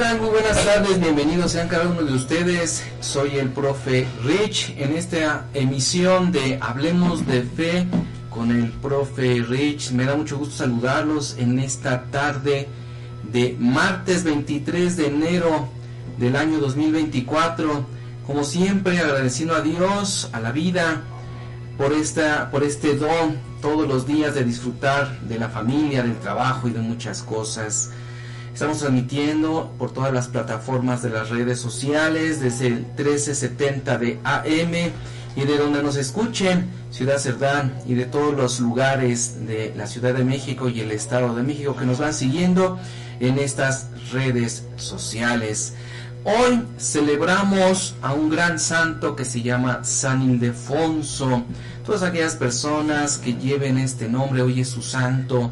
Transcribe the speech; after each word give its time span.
Ya. 0.00 0.14
Hola, 0.14 0.14
¿qué 0.16 0.16
tal? 0.16 0.20
Muy 0.20 0.30
buenas 0.30 0.64
tardes, 0.64 1.00
bienvenidos 1.00 1.52
sean 1.52 1.68
cada 1.68 1.88
uno 1.88 2.02
de 2.02 2.14
ustedes. 2.14 2.82
Soy 3.00 3.36
el 3.36 3.50
profe 3.50 4.06
Rich 4.24 4.74
en 4.78 4.96
esta 4.96 5.46
emisión 5.52 6.32
de 6.32 6.58
Hablemos 6.60 7.26
de 7.26 7.42
Fe 7.42 7.86
con 8.30 8.50
el 8.50 8.70
profe 8.70 9.44
Rich. 9.46 9.92
Me 9.92 10.04
da 10.04 10.16
mucho 10.16 10.38
gusto 10.38 10.56
saludarlos 10.56 11.36
en 11.38 11.58
esta 11.58 12.04
tarde 12.04 12.68
de 13.30 13.56
martes 13.58 14.24
23 14.24 14.96
de 14.96 15.06
enero 15.06 15.68
del 16.18 16.36
año 16.36 16.58
2024. 16.60 17.86
Como 18.26 18.44
siempre, 18.44 18.98
agradeciendo 19.00 19.54
a 19.54 19.60
Dios, 19.60 20.30
a 20.32 20.40
la 20.40 20.52
vida, 20.52 21.02
por, 21.76 21.92
esta, 21.92 22.50
por 22.50 22.62
este 22.64 22.96
don 22.96 23.36
todos 23.60 23.86
los 23.86 24.06
días 24.06 24.34
de 24.34 24.44
disfrutar 24.44 25.20
de 25.22 25.38
la 25.38 25.48
familia, 25.50 26.02
del 26.02 26.18
trabajo 26.18 26.68
y 26.68 26.70
de 26.70 26.80
muchas 26.80 27.22
cosas. 27.22 27.90
Estamos 28.60 28.80
transmitiendo 28.80 29.72
por 29.78 29.90
todas 29.90 30.12
las 30.12 30.28
plataformas 30.28 31.00
de 31.00 31.08
las 31.08 31.30
redes 31.30 31.58
sociales 31.58 32.42
desde 32.42 32.66
el 32.66 32.74
1370 32.74 33.96
de 33.96 34.20
AM 34.22 34.74
y 35.34 35.46
de 35.46 35.56
donde 35.56 35.82
nos 35.82 35.96
escuchen, 35.96 36.68
Ciudad 36.90 37.16
Cerdán 37.16 37.72
y 37.86 37.94
de 37.94 38.04
todos 38.04 38.36
los 38.36 38.60
lugares 38.60 39.46
de 39.46 39.72
la 39.74 39.86
Ciudad 39.86 40.12
de 40.12 40.24
México 40.24 40.68
y 40.68 40.80
el 40.80 40.90
Estado 40.90 41.34
de 41.34 41.42
México 41.42 41.74
que 41.74 41.86
nos 41.86 42.00
van 42.00 42.12
siguiendo 42.12 42.78
en 43.18 43.38
estas 43.38 43.86
redes 44.12 44.64
sociales. 44.76 45.72
Hoy 46.24 46.62
celebramos 46.76 47.94
a 48.02 48.12
un 48.12 48.28
gran 48.28 48.58
santo 48.58 49.16
que 49.16 49.24
se 49.24 49.40
llama 49.40 49.84
San 49.84 50.20
Ildefonso. 50.20 51.44
Todas 51.86 52.02
aquellas 52.02 52.36
personas 52.36 53.16
que 53.16 53.32
lleven 53.32 53.78
este 53.78 54.06
nombre, 54.06 54.42
hoy 54.42 54.60
es 54.60 54.68
su 54.68 54.82
santo. 54.82 55.50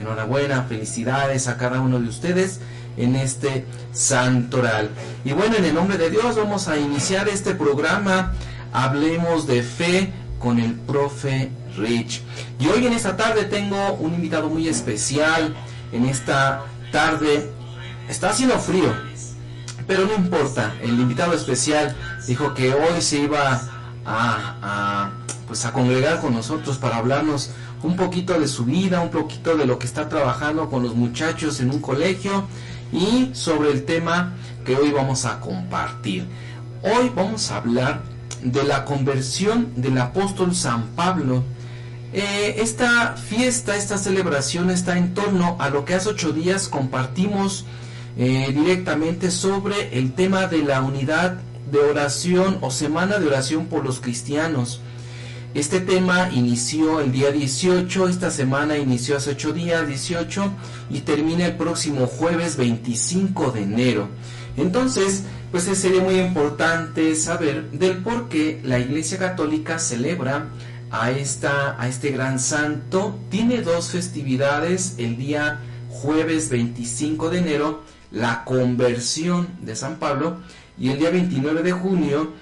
Enhorabuena, 0.00 0.64
felicidades 0.64 1.48
a 1.48 1.56
cada 1.56 1.80
uno 1.80 1.98
de 1.98 2.08
ustedes 2.08 2.60
en 2.96 3.16
este 3.16 3.66
santoral. 3.92 4.90
Y 5.24 5.32
bueno, 5.32 5.56
en 5.56 5.64
el 5.64 5.74
nombre 5.74 5.98
de 5.98 6.10
Dios 6.10 6.36
vamos 6.36 6.68
a 6.68 6.78
iniciar 6.78 7.28
este 7.28 7.54
programa. 7.54 8.32
Hablemos 8.72 9.46
de 9.46 9.62
fe 9.62 10.12
con 10.38 10.58
el 10.58 10.74
profe 10.74 11.50
Rich. 11.76 12.22
Y 12.58 12.68
hoy 12.68 12.86
en 12.86 12.92
esta 12.92 13.16
tarde 13.16 13.44
tengo 13.44 13.94
un 13.94 14.14
invitado 14.14 14.48
muy 14.48 14.68
especial. 14.68 15.54
En 15.92 16.04
esta 16.06 16.64
tarde 16.92 17.50
está 18.08 18.30
haciendo 18.30 18.58
frío, 18.58 18.92
pero 19.86 20.04
no 20.04 20.14
importa, 20.14 20.74
el 20.82 20.98
invitado 20.98 21.32
especial 21.34 21.94
dijo 22.26 22.54
que 22.54 22.74
hoy 22.74 23.00
se 23.00 23.18
iba 23.18 23.60
a, 24.04 25.10
pues 25.46 25.64
a 25.64 25.72
congregar 25.72 26.20
con 26.20 26.34
nosotros 26.34 26.78
para 26.78 26.96
hablarnos 26.96 27.50
un 27.82 27.96
poquito 27.96 28.38
de 28.38 28.48
su 28.48 28.64
vida, 28.64 29.00
un 29.00 29.10
poquito 29.10 29.56
de 29.56 29.66
lo 29.66 29.78
que 29.78 29.86
está 29.86 30.08
trabajando 30.08 30.68
con 30.68 30.82
los 30.82 30.94
muchachos 30.94 31.60
en 31.60 31.70
un 31.70 31.80
colegio 31.80 32.46
y 32.92 33.30
sobre 33.34 33.70
el 33.70 33.84
tema 33.84 34.34
que 34.64 34.76
hoy 34.76 34.90
vamos 34.90 35.24
a 35.24 35.40
compartir. 35.40 36.26
Hoy 36.82 37.10
vamos 37.14 37.50
a 37.50 37.58
hablar 37.58 38.02
de 38.42 38.64
la 38.64 38.84
conversión 38.84 39.72
del 39.76 39.98
apóstol 39.98 40.54
San 40.54 40.88
Pablo. 40.96 41.42
Eh, 42.12 42.56
esta 42.58 43.16
fiesta, 43.16 43.76
esta 43.76 43.98
celebración 43.98 44.70
está 44.70 44.96
en 44.96 45.14
torno 45.14 45.56
a 45.58 45.70
lo 45.70 45.84
que 45.84 45.94
hace 45.94 46.10
ocho 46.10 46.32
días 46.32 46.68
compartimos 46.68 47.64
eh, 48.16 48.52
directamente 48.54 49.30
sobre 49.30 49.98
el 49.98 50.12
tema 50.12 50.46
de 50.46 50.62
la 50.62 50.80
unidad 50.80 51.38
de 51.70 51.78
oración 51.78 52.58
o 52.60 52.70
semana 52.70 53.18
de 53.18 53.26
oración 53.26 53.66
por 53.66 53.84
los 53.84 54.00
cristianos. 54.00 54.80
Este 55.56 55.80
tema 55.80 56.28
inició 56.34 57.00
el 57.00 57.12
día 57.12 57.30
18, 57.30 58.08
esta 58.08 58.30
semana 58.30 58.76
inició 58.76 59.16
hace 59.16 59.30
8 59.30 59.54
días, 59.54 59.88
18, 59.88 60.52
y 60.90 61.00
termina 61.00 61.46
el 61.46 61.56
próximo 61.56 62.06
jueves 62.06 62.58
25 62.58 63.52
de 63.52 63.62
enero. 63.62 64.08
Entonces, 64.58 65.22
pues 65.50 65.64
sería 65.64 66.02
muy 66.02 66.20
importante 66.20 67.14
saber 67.14 67.70
del 67.70 68.02
por 68.02 68.28
qué 68.28 68.60
la 68.64 68.78
Iglesia 68.78 69.16
Católica 69.16 69.78
celebra 69.78 70.48
a, 70.90 71.10
esta, 71.10 71.80
a 71.80 71.88
este 71.88 72.10
gran 72.10 72.38
santo. 72.38 73.18
Tiene 73.30 73.62
dos 73.62 73.92
festividades, 73.92 74.96
el 74.98 75.16
día 75.16 75.60
jueves 75.88 76.50
25 76.50 77.30
de 77.30 77.38
enero 77.38 77.82
la 78.10 78.44
conversión 78.44 79.48
de 79.62 79.74
San 79.74 79.96
Pablo 79.96 80.36
y 80.78 80.90
el 80.90 80.98
día 80.98 81.10
29 81.10 81.62
de 81.62 81.72
junio 81.72 82.32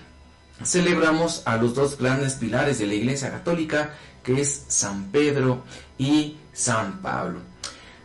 celebramos 0.63 1.43
a 1.45 1.57
los 1.57 1.75
dos 1.75 1.99
grandes 1.99 2.35
pilares 2.35 2.79
de 2.79 2.87
la 2.87 2.95
Iglesia 2.95 3.31
Católica, 3.31 3.95
que 4.23 4.41
es 4.41 4.65
San 4.69 5.11
Pedro 5.11 5.65
y 5.99 6.37
San 6.53 7.01
Pablo. 7.03 7.41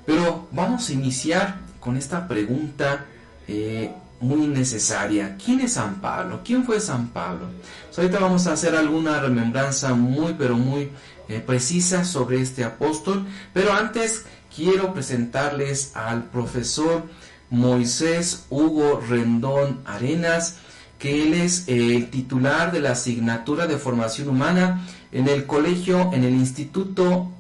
Pero 0.06 0.48
vamos 0.52 0.90
a 0.90 0.94
iniciar 0.94 1.60
con 1.80 1.96
esta 1.96 2.28
pregunta 2.28 3.06
eh, 3.48 3.92
muy 4.22 4.48
necesaria. 4.48 5.38
¿Quién 5.44 5.62
es 5.62 5.74
San 5.74 6.02
Pablo? 6.02 6.42
¿Quién 6.44 6.66
fue 6.66 6.80
San 6.80 7.10
Pablo? 7.10 7.48
Pues 7.88 8.00
ahorita 8.00 8.20
vamos 8.20 8.48
a 8.48 8.54
hacer 8.54 8.76
alguna 8.76 9.20
remembranza 9.20 9.94
muy, 9.94 10.34
pero 10.34 10.56
muy 10.56 10.90
eh, 11.30 11.40
precisa 11.46 12.04
sobre 12.04 12.42
este 12.42 12.64
apóstol. 12.64 13.26
Pero 13.54 13.74
antes 13.74 14.26
quiero 14.54 14.94
presentarles 14.94 15.96
al 15.96 16.26
profesor 16.26 17.04
Moisés 17.50 18.46
Hugo 18.50 19.02
Rendón 19.08 19.82
Arenas, 19.86 20.58
que 21.00 21.24
él 21.24 21.34
es 21.34 21.64
el 21.68 22.10
titular 22.10 22.72
de 22.74 22.82
la 22.82 22.92
asignatura 22.92 23.66
de 23.66 23.78
formación 23.78 24.28
humana 24.28 24.86
en 25.12 25.30
el 25.30 25.46
colegio, 25.46 26.12
en 26.14 26.26
el 26.26 26.34
Instituto 26.34 27.32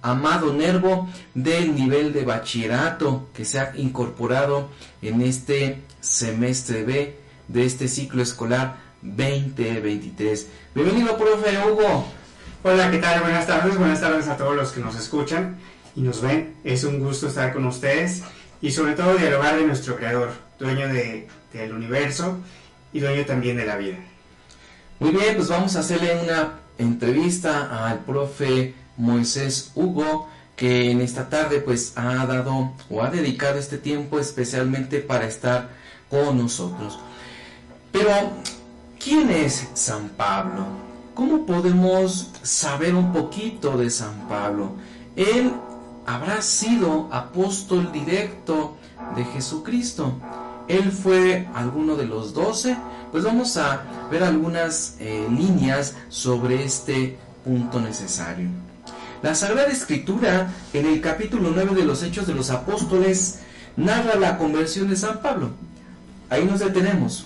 Amado 0.00 0.52
Nervo 0.52 1.08
del 1.34 1.74
nivel 1.74 2.12
de 2.12 2.24
bachillerato 2.24 3.28
que 3.34 3.44
se 3.44 3.58
ha 3.58 3.72
incorporado 3.76 4.68
en 5.02 5.20
este 5.20 5.82
semestre 6.00 6.84
B 6.84 7.16
de 7.48 7.66
este 7.66 7.88
ciclo 7.88 8.22
escolar 8.22 8.76
2023. 9.02 10.46
Bienvenido, 10.74 11.18
profe 11.18 11.58
Hugo. 11.66 12.06
Hola, 12.62 12.90
¿qué 12.92 12.98
tal? 12.98 13.20
Buenas 13.20 13.48
tardes, 13.48 13.76
buenas 13.76 14.00
tardes 14.00 14.28
a 14.28 14.36
todos 14.36 14.54
los 14.54 14.70
que 14.70 14.80
nos 14.80 14.94
escuchan 14.94 15.58
y 15.96 16.02
nos 16.02 16.22
ven. 16.22 16.54
Es 16.62 16.84
un 16.84 17.00
gusto 17.00 17.26
estar 17.26 17.52
con 17.52 17.66
ustedes 17.66 18.22
y 18.62 18.70
sobre 18.70 18.92
todo 18.92 19.16
dialogar 19.16 19.56
de 19.56 19.66
nuestro 19.66 19.96
creador, 19.96 20.30
dueño 20.60 20.86
de, 20.86 21.26
del 21.52 21.72
universo 21.72 22.38
y 22.92 23.00
dueño 23.00 23.24
también 23.24 23.56
de 23.56 23.66
la 23.66 23.76
vida. 23.76 23.96
Muy 25.00 25.10
bien, 25.10 25.36
pues 25.36 25.48
vamos 25.48 25.76
a 25.76 25.80
hacerle 25.80 26.20
una 26.22 26.58
entrevista 26.78 27.86
al 27.86 28.00
profe 28.00 28.74
Moisés 28.96 29.70
Hugo, 29.74 30.28
que 30.56 30.90
en 30.90 31.00
esta 31.00 31.28
tarde 31.28 31.60
pues 31.60 31.92
ha 31.96 32.26
dado 32.26 32.72
o 32.90 33.02
ha 33.02 33.10
dedicado 33.10 33.58
este 33.58 33.78
tiempo 33.78 34.18
especialmente 34.18 34.98
para 34.98 35.26
estar 35.26 35.68
con 36.10 36.36
nosotros. 36.36 36.98
Pero, 37.92 38.10
¿quién 39.02 39.30
es 39.30 39.68
San 39.74 40.08
Pablo? 40.10 40.66
¿Cómo 41.14 41.46
podemos 41.46 42.30
saber 42.42 42.94
un 42.94 43.12
poquito 43.12 43.76
de 43.76 43.90
San 43.90 44.28
Pablo? 44.28 44.72
Él 45.16 45.52
habrá 46.06 46.42
sido 46.42 47.08
apóstol 47.12 47.92
directo 47.92 48.76
de 49.16 49.24
Jesucristo. 49.24 50.14
Él 50.68 50.92
fue 50.92 51.48
alguno 51.54 51.96
de 51.96 52.06
los 52.06 52.34
doce. 52.34 52.76
Pues 53.10 53.24
vamos 53.24 53.56
a 53.56 53.82
ver 54.10 54.22
algunas 54.22 54.96
eh, 55.00 55.26
líneas 55.30 55.94
sobre 56.10 56.64
este 56.64 57.16
punto 57.44 57.80
necesario. 57.80 58.48
La 59.22 59.34
Sagrada 59.34 59.68
Escritura, 59.68 60.52
en 60.72 60.86
el 60.86 61.00
capítulo 61.00 61.50
9 61.52 61.74
de 61.74 61.84
los 61.84 62.02
Hechos 62.02 62.26
de 62.26 62.34
los 62.34 62.50
Apóstoles, 62.50 63.40
narra 63.76 64.16
la 64.16 64.38
conversión 64.38 64.88
de 64.88 64.96
San 64.96 65.20
Pablo. 65.20 65.50
Ahí 66.30 66.44
nos 66.44 66.60
detenemos. 66.60 67.24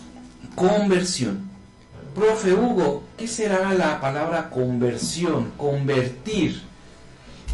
Conversión. 0.55 1.51
Profe 2.15 2.55
Hugo, 2.55 3.03
¿qué 3.17 3.27
será 3.27 3.73
la 3.75 4.01
palabra 4.01 4.51
conversión? 4.51 5.53
Convertir. 5.57 6.63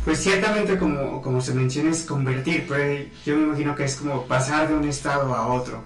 Pues 0.09 0.21
ciertamente 0.21 0.79
como, 0.79 1.21
como 1.21 1.43
se 1.43 1.53
menciona 1.53 1.91
es 1.91 2.05
convertir, 2.05 2.67
pues 2.67 3.09
yo 3.27 3.37
me 3.37 3.43
imagino 3.43 3.75
que 3.75 3.85
es 3.85 3.97
como 3.97 4.25
pasar 4.25 4.67
de 4.67 4.75
un 4.75 4.89
estado 4.89 5.35
a 5.35 5.49
otro. 5.49 5.83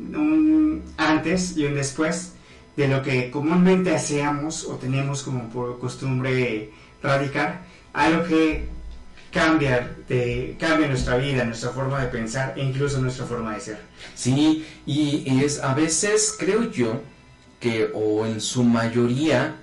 Un 0.00 0.82
antes 0.96 1.56
y 1.56 1.66
un 1.66 1.76
después 1.76 2.32
de 2.76 2.88
lo 2.88 3.02
que 3.02 3.30
comúnmente 3.30 3.94
hacíamos 3.94 4.64
o 4.64 4.74
teníamos 4.78 5.22
como 5.22 5.48
por 5.48 5.78
costumbre 5.78 6.72
radicar, 7.04 7.62
algo 7.92 8.24
que 8.24 8.66
cambia, 9.30 9.94
de, 10.08 10.56
cambia 10.58 10.88
nuestra 10.88 11.16
vida, 11.18 11.44
nuestra 11.44 11.70
forma 11.70 12.00
de 12.00 12.08
pensar 12.08 12.54
e 12.56 12.64
incluso 12.64 13.00
nuestra 13.00 13.26
forma 13.26 13.54
de 13.54 13.60
ser. 13.60 13.78
Sí, 14.16 14.66
y 14.86 15.40
es 15.40 15.60
a 15.60 15.72
veces 15.72 16.34
creo 16.36 16.68
yo 16.68 17.00
que 17.60 17.92
o 17.94 18.26
en 18.26 18.40
su 18.40 18.64
mayoría 18.64 19.54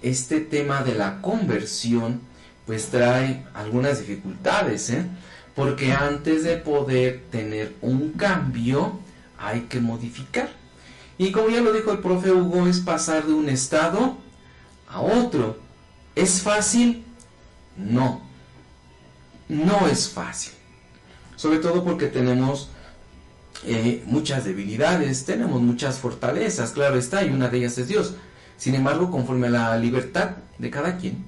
este 0.00 0.38
tema 0.38 0.84
de 0.84 0.94
la 0.94 1.20
conversión 1.20 2.30
pues 2.66 2.86
trae 2.86 3.44
algunas 3.54 3.98
dificultades, 4.00 4.90
¿eh? 4.90 5.04
porque 5.54 5.92
antes 5.92 6.44
de 6.44 6.56
poder 6.56 7.24
tener 7.30 7.74
un 7.82 8.12
cambio 8.12 9.00
hay 9.38 9.62
que 9.62 9.80
modificar. 9.80 10.48
Y 11.18 11.32
como 11.32 11.48
ya 11.50 11.60
lo 11.60 11.72
dijo 11.72 11.92
el 11.92 11.98
profe 11.98 12.32
Hugo, 12.32 12.66
es 12.66 12.80
pasar 12.80 13.26
de 13.26 13.34
un 13.34 13.48
estado 13.48 14.16
a 14.88 15.00
otro. 15.00 15.58
¿Es 16.14 16.40
fácil? 16.42 17.04
No, 17.76 18.22
no 19.48 19.88
es 19.88 20.08
fácil. 20.08 20.52
sobre 21.36 21.58
todo 21.58 21.82
porque 21.82 22.06
tenemos 22.06 22.70
eh, 23.64 24.04
muchas 24.06 24.44
debilidades, 24.44 25.24
tenemos 25.24 25.60
muchas 25.60 25.98
fortalezas, 25.98 26.70
claro 26.70 26.96
está, 26.96 27.24
y 27.24 27.30
una 27.30 27.48
de 27.48 27.58
ellas 27.58 27.78
es 27.78 27.88
Dios. 27.88 28.14
Sin 28.56 28.76
embargo, 28.76 29.10
conforme 29.10 29.48
a 29.48 29.50
la 29.50 29.76
libertad 29.76 30.36
de 30.58 30.70
cada 30.70 30.98
quien, 30.98 31.24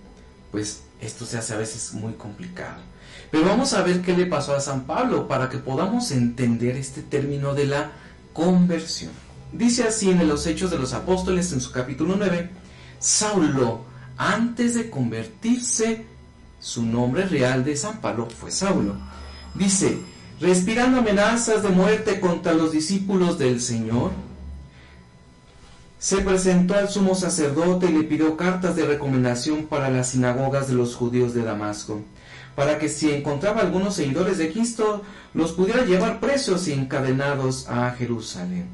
pues 0.52 0.83
esto 1.00 1.26
se 1.26 1.38
hace 1.38 1.55
a 1.55 1.58
veces 1.58 1.93
muy 1.94 2.14
complicado. 2.14 2.82
Pero 3.31 3.46
vamos 3.46 3.73
a 3.75 3.82
ver 3.82 4.02
qué 4.02 4.17
le 4.17 4.26
pasó 4.26 4.55
a 4.55 4.61
San 4.61 4.85
Pablo 4.85 5.29
para 5.29 5.49
que 5.49 5.58
podamos 5.58 6.11
entender 6.12 6.76
este 6.76 7.02
término 7.02 7.55
de 7.55 7.67
la 7.67 7.93
conversión. 8.32 9.12
Dice 9.52 9.85
así 9.85 10.11
en 10.11 10.26
los 10.26 10.46
Hechos 10.46 10.70
de 10.70 10.79
los 10.79 10.93
Apóstoles 10.94 11.52
en 11.52 11.61
su 11.61 11.70
capítulo 11.70 12.17
9, 12.17 12.50
Saulo, 12.99 13.85
antes 14.17 14.75
de 14.75 14.91
convertirse, 14.91 16.06
su 16.61 16.82
nombre 16.85 17.26
real 17.26 17.64
de 17.64 17.76
San 17.76 18.00
Pablo 18.00 18.29
fue 18.31 18.50
Saulo. 18.50 18.96
Dice, 19.55 19.99
respirando 20.41 20.99
amenazas 20.99 21.62
de 21.62 21.69
muerte 21.69 22.20
contra 22.20 22.55
los 22.55 22.73
discípulos 22.73 23.38
del 23.38 23.61
Señor, 23.61 24.12
se 26.04 26.18
presentó 26.18 26.74
al 26.74 26.90
sumo 26.90 27.14
sacerdote 27.14 27.86
y 27.86 27.94
le 27.94 28.02
pidió 28.02 28.36
cartas 28.36 28.76
de 28.76 28.84
recomendación 28.84 29.64
para 29.64 29.88
las 29.88 30.10
sinagogas 30.10 30.68
de 30.68 30.74
los 30.74 30.94
judíos 30.94 31.32
de 31.32 31.42
Damasco, 31.42 32.02
para 32.54 32.78
que 32.78 32.90
si 32.90 33.10
encontraba 33.10 33.62
algunos 33.62 33.94
seguidores 33.94 34.36
de 34.36 34.52
Cristo, 34.52 35.00
los 35.32 35.52
pudiera 35.52 35.86
llevar 35.86 36.20
presos 36.20 36.68
y 36.68 36.74
encadenados 36.74 37.70
a 37.70 37.90
Jerusalén. 37.92 38.66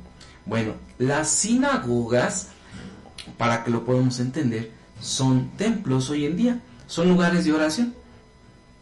Bueno, 0.45 0.73
las 0.99 1.31
sinagogas, 1.31 2.49
para 3.39 3.63
que 3.63 3.71
lo 3.71 3.85
podamos 3.85 4.19
entender, 4.19 4.73
son 5.01 5.51
templos 5.51 6.11
hoy 6.11 6.27
en 6.27 6.37
día, 6.37 6.61
son 6.89 7.11
lugares 7.11 7.45
de 7.45 7.53
oración. 7.53 7.95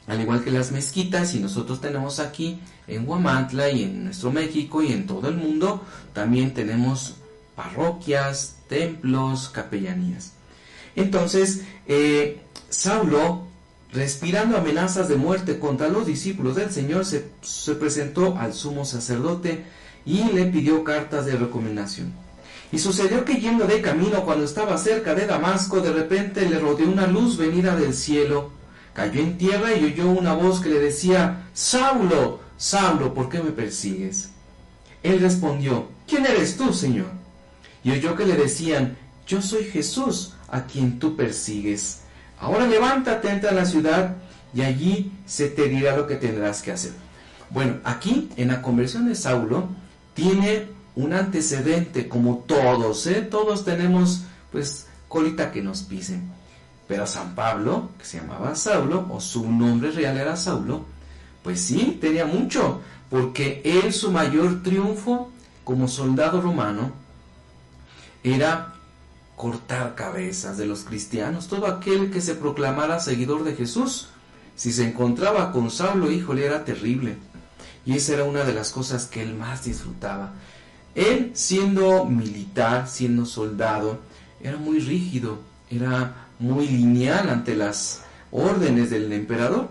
Al 0.07 0.23
igual 0.23 0.43
que 0.43 0.51
las 0.51 0.73
mezquitas, 0.73 1.35
y 1.35 1.41
nosotros 1.41 1.83
tenemos 1.83 2.19
aquí 2.19 2.59
en 2.87 3.07
Huamantla 3.07 3.69
y 3.69 3.83
en 3.83 4.05
nuestro 4.05 4.33
México 4.33 4.83
y 4.83 4.91
en 4.91 5.07
todo 5.07 5.29
el 5.29 5.37
mundo, 5.37 5.85
también 6.15 6.55
tenemos 6.55 7.17
parroquias, 7.59 8.55
templos, 8.69 9.49
capellanías. 9.49 10.35
Entonces, 10.95 11.63
eh, 11.89 12.41
Saulo, 12.69 13.47
respirando 13.93 14.57
amenazas 14.57 15.09
de 15.09 15.17
muerte 15.17 15.59
contra 15.59 15.89
los 15.89 16.07
discípulos 16.07 16.55
del 16.55 16.71
Señor, 16.71 17.05
se, 17.05 17.29
se 17.43 17.75
presentó 17.75 18.39
al 18.39 18.55
sumo 18.55 18.85
sacerdote 18.85 19.65
y 20.07 20.23
le 20.33 20.47
pidió 20.47 20.85
cartas 20.85 21.27
de 21.27 21.35
recomendación. 21.35 22.13
Y 22.71 22.79
sucedió 22.79 23.25
que 23.25 23.41
yendo 23.41 23.67
de 23.67 23.81
camino 23.81 24.25
cuando 24.25 24.45
estaba 24.45 24.79
cerca 24.79 25.17
de 25.17 25.27
Damasco, 25.27 25.81
de 25.81 25.93
repente 25.93 26.49
le 26.49 26.61
rodeó 26.61 26.89
una 26.89 27.09
luz 27.09 27.39
venida 27.39 27.75
del 27.75 27.93
cielo, 27.93 28.53
cayó 28.95 29.21
en 29.21 29.37
tierra 29.37 29.75
y 29.75 29.85
oyó 29.85 30.11
una 30.11 30.33
voz 30.33 30.61
que 30.61 30.69
le 30.69 30.79
decía, 30.79 31.49
Saulo, 31.55 32.39
Saulo, 32.57 33.15
¿por 33.15 33.29
qué 33.29 33.43
me 33.43 33.51
persigues? 33.51 34.31
Él 35.03 35.19
respondió, 35.19 35.89
¿quién 36.07 36.25
eres 36.25 36.57
tú, 36.57 36.73
Señor? 36.73 37.18
Y 37.89 37.93
oyó 37.93 38.15
que 38.15 38.27
le 38.27 38.37
decían, 38.37 38.99
yo 39.27 39.41
soy 39.41 39.65
Jesús 39.65 40.35
a 40.49 40.65
quien 40.65 40.99
tú 40.99 41.17
persigues. 41.17 42.01
Ahora 42.39 42.67
levántate, 42.67 43.31
entra 43.31 43.49
a 43.49 43.55
la 43.55 43.65
ciudad 43.65 44.17
y 44.53 44.61
allí 44.61 45.11
se 45.25 45.49
te 45.49 45.69
dirá 45.71 45.97
lo 45.97 46.07
que 46.07 46.17
tendrás 46.17 46.61
que 46.61 46.71
hacer. 46.71 46.93
Bueno, 47.49 47.77
aquí 47.85 48.29
en 48.37 48.49
la 48.49 48.61
conversión 48.61 49.09
de 49.09 49.15
Saulo 49.15 49.69
tiene 50.13 50.67
un 50.97 51.15
antecedente 51.15 52.09
como 52.09 52.45
todos, 52.47 53.07
¿eh? 53.07 53.23
todos 53.23 53.65
tenemos 53.65 54.25
pues 54.53 54.87
colita 55.09 55.51
que 55.51 55.63
nos 55.63 55.81
pisen. 55.81 56.29
Pero 56.87 57.07
San 57.07 57.35
Pablo, 57.35 57.89
que 57.99 58.05
se 58.05 58.21
llamaba 58.21 58.55
Saulo, 58.55 59.07
o 59.11 59.19
su 59.19 59.51
nombre 59.51 59.93
real 59.93 60.19
era 60.19 60.37
Saulo, 60.37 60.85
pues 61.43 61.63
sí, 61.63 61.97
tenía 61.99 62.27
mucho, 62.27 62.83
porque 63.09 63.63
él 63.65 63.95
su 63.95 64.13
mayor 64.13 64.63
triunfo 64.63 65.31
como 65.65 65.89
soldado 65.89 66.43
romano 66.43 67.08
era 68.23 68.75
cortar 69.37 69.95
cabezas 69.95 70.59
de 70.59 70.67
los 70.67 70.81
cristianos. 70.81 71.49
Todo 71.49 71.67
aquel 71.67 72.11
que 72.11 72.21
se 72.21 72.35
proclamara 72.35 73.01
seguidor 73.01 73.45
de 73.45 73.55
Jesús, 73.55 74.09
si 74.57 74.73
se 74.73 74.87
encontraba 74.89 75.53
con 75.53 75.71
Saulo, 75.71 76.11
híjole, 76.11 76.45
era 76.45 76.65
terrible. 76.65 77.17
Y 77.87 77.97
esa 77.97 78.15
era 78.15 78.25
una 78.25 78.45
de 78.45 78.53
las 78.53 78.71
cosas 78.71 79.07
que 79.07 79.23
él 79.23 79.35
más 79.35 79.65
disfrutaba. 79.65 80.33
Él, 80.95 81.31
siendo 81.35 82.05
militar, 82.05 82.89
siendo 82.89 83.25
soldado, 83.25 84.01
era 84.43 84.57
muy 84.57 84.81
rígido, 84.81 85.39
era 85.71 86.27
muy 86.39 86.67
lineal 86.67 87.29
ante 87.31 87.55
las 87.55 88.03
órdenes 88.33 88.91
del 88.91 89.13
emperador. 89.13 89.69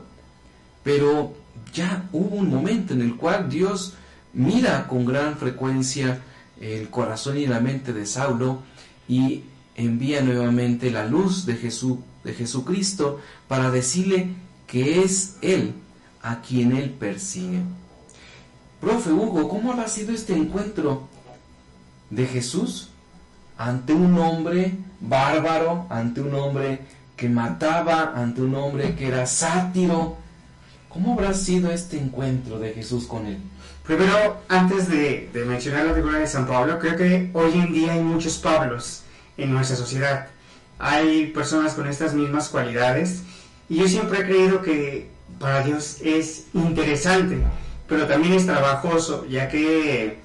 Pero 0.84 1.34
ya 1.74 2.08
hubo 2.14 2.38
un 2.38 2.50
momento 2.50 2.94
en 2.94 3.02
el 3.02 3.18
cual 3.18 3.50
Dios 3.50 3.94
mira 4.34 4.88
con 4.88 5.06
gran 5.06 5.38
frecuencia 5.38 6.22
el 6.62 6.90
corazón 6.90 7.38
y 7.38 7.48
la 7.48 7.60
mente 7.60 7.94
de 7.94 8.06
Saulo 8.06 8.60
y 9.08 9.44
envía 9.76 10.22
nuevamente 10.22 10.92
la 10.92 11.06
luz 11.06 11.46
de, 11.46 11.56
Jesús, 11.56 12.00
de 12.24 12.34
Jesucristo 12.34 13.20
para 13.48 13.72
decirle 13.72 14.30
que 14.66 15.04
es 15.04 15.38
Él 15.42 15.74
a 16.22 16.42
quien 16.42 16.76
Él 16.76 16.90
persigue. 16.90 17.62
Profe 18.82 19.12
Hugo, 19.12 19.48
¿cómo 19.50 19.74
ha 19.74 19.88
sido 19.88 20.14
este 20.14 20.36
encuentro 20.36 21.08
de 22.10 22.26
Jesús 22.26 22.90
ante 23.58 23.94
un 23.94 24.18
hombre 24.20 24.76
bárbaro, 25.00 25.88
ante 25.90 26.22
un 26.22 26.34
hombre 26.36 26.82
que 27.16 27.30
mataba, 27.30 28.14
ante 28.16 28.42
un 28.42 28.56
hombre 28.56 28.96
que 28.96 29.08
era 29.08 29.26
sátiro? 29.26 30.18
¿Cómo 30.90 31.14
habrá 31.14 31.34
sido 31.34 31.72
este 31.72 32.00
encuentro 32.00 32.60
de 32.60 32.74
Jesús 32.74 33.06
con 33.06 33.26
él? 33.26 33.38
Primero, 33.88 34.42
antes 34.50 34.90
de, 34.90 35.30
mencionar 35.48 35.86
la 35.86 35.94
figura 35.94 36.20
de 36.20 36.28
San 36.28 36.46
Pablo, 36.46 36.78
creo 36.78 36.98
que 36.98 37.30
hoy 37.32 37.54
en 37.54 37.72
día 37.72 37.94
hay 37.94 38.02
muchos 38.02 38.38
Pablos 38.38 39.04
en 39.38 39.54
nuestra 39.54 39.78
sociedad. 39.78 40.28
Hay 40.78 41.28
personas 41.28 41.74
con 41.74 41.88
estas 41.88 42.14
mismas 42.14 42.50
cualidades 42.50 43.22
y 43.70 43.78
yo 43.78 43.88
siempre 43.88 44.20
he 44.20 44.26
creído 44.26 44.62
que 44.62 45.10
para 45.40 45.64
Dios 45.64 46.00
es 46.04 46.48
interesante, 46.54 47.38
pero 47.88 48.08
también 48.08 48.34
es 48.34 48.46
trabajoso, 48.46 49.26
ya 49.26 49.48
que 49.48 50.20